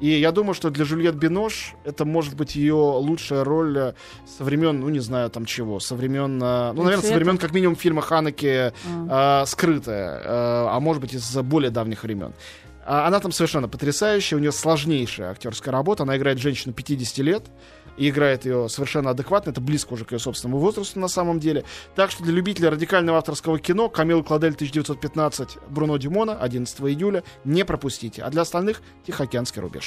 И 0.00 0.08
я 0.08 0.32
думаю, 0.32 0.54
что 0.54 0.70
для 0.70 0.84
Жюльет 0.84 1.14
Бинош 1.14 1.74
это 1.84 2.04
может 2.04 2.34
быть 2.34 2.56
ее 2.56 2.74
лучшая 2.74 3.44
роль 3.44 3.78
э, 3.78 3.92
со 4.26 4.44
времен, 4.44 4.80
ну 4.80 4.88
не 4.88 5.00
знаю 5.00 5.30
там 5.30 5.44
чего, 5.44 5.80
со 5.80 5.94
времен, 5.94 6.42
э, 6.42 6.72
ну, 6.72 6.82
наверное, 6.82 7.08
со 7.08 7.14
времен 7.14 7.38
как 7.38 7.52
минимум 7.52 7.76
фильма 7.76 8.02
Ханеки 8.02 8.72
а. 9.08 9.42
э, 9.42 9.46
«Скрытая», 9.46 10.18
э, 10.18 10.22
а 10.26 10.80
может 10.80 11.00
быть 11.00 11.14
из 11.14 11.36
более 11.38 11.70
давних 11.70 12.02
времен. 12.02 12.34
А 12.86 13.06
она 13.06 13.18
там 13.20 13.32
совершенно 13.32 13.68
потрясающая, 13.68 14.36
у 14.36 14.40
нее 14.40 14.52
сложнейшая 14.52 15.30
актерская 15.30 15.72
работа, 15.72 16.02
она 16.02 16.16
играет 16.16 16.38
женщину 16.38 16.74
50 16.74 17.18
лет, 17.18 17.44
и 17.96 18.08
играет 18.08 18.44
ее 18.44 18.68
совершенно 18.68 19.10
адекватно. 19.10 19.50
Это 19.50 19.60
близко 19.60 19.92
уже 19.92 20.04
к 20.04 20.12
ее 20.12 20.18
собственному 20.18 20.60
возрасту 20.60 20.98
на 21.00 21.08
самом 21.08 21.40
деле. 21.40 21.64
Так 21.94 22.10
что 22.10 22.22
для 22.22 22.32
любителя 22.32 22.70
радикального 22.70 23.18
авторского 23.18 23.58
кино 23.58 23.88
Камил 23.88 24.22
Кладель 24.22 24.54
1915 24.54 25.58
Бруно 25.68 25.96
Димона 25.96 26.36
11 26.38 26.80
июля 26.80 27.22
не 27.44 27.64
пропустите. 27.64 28.22
А 28.22 28.30
для 28.30 28.42
остальных 28.42 28.82
Тихоокеанский 29.06 29.60
рубеж. 29.60 29.82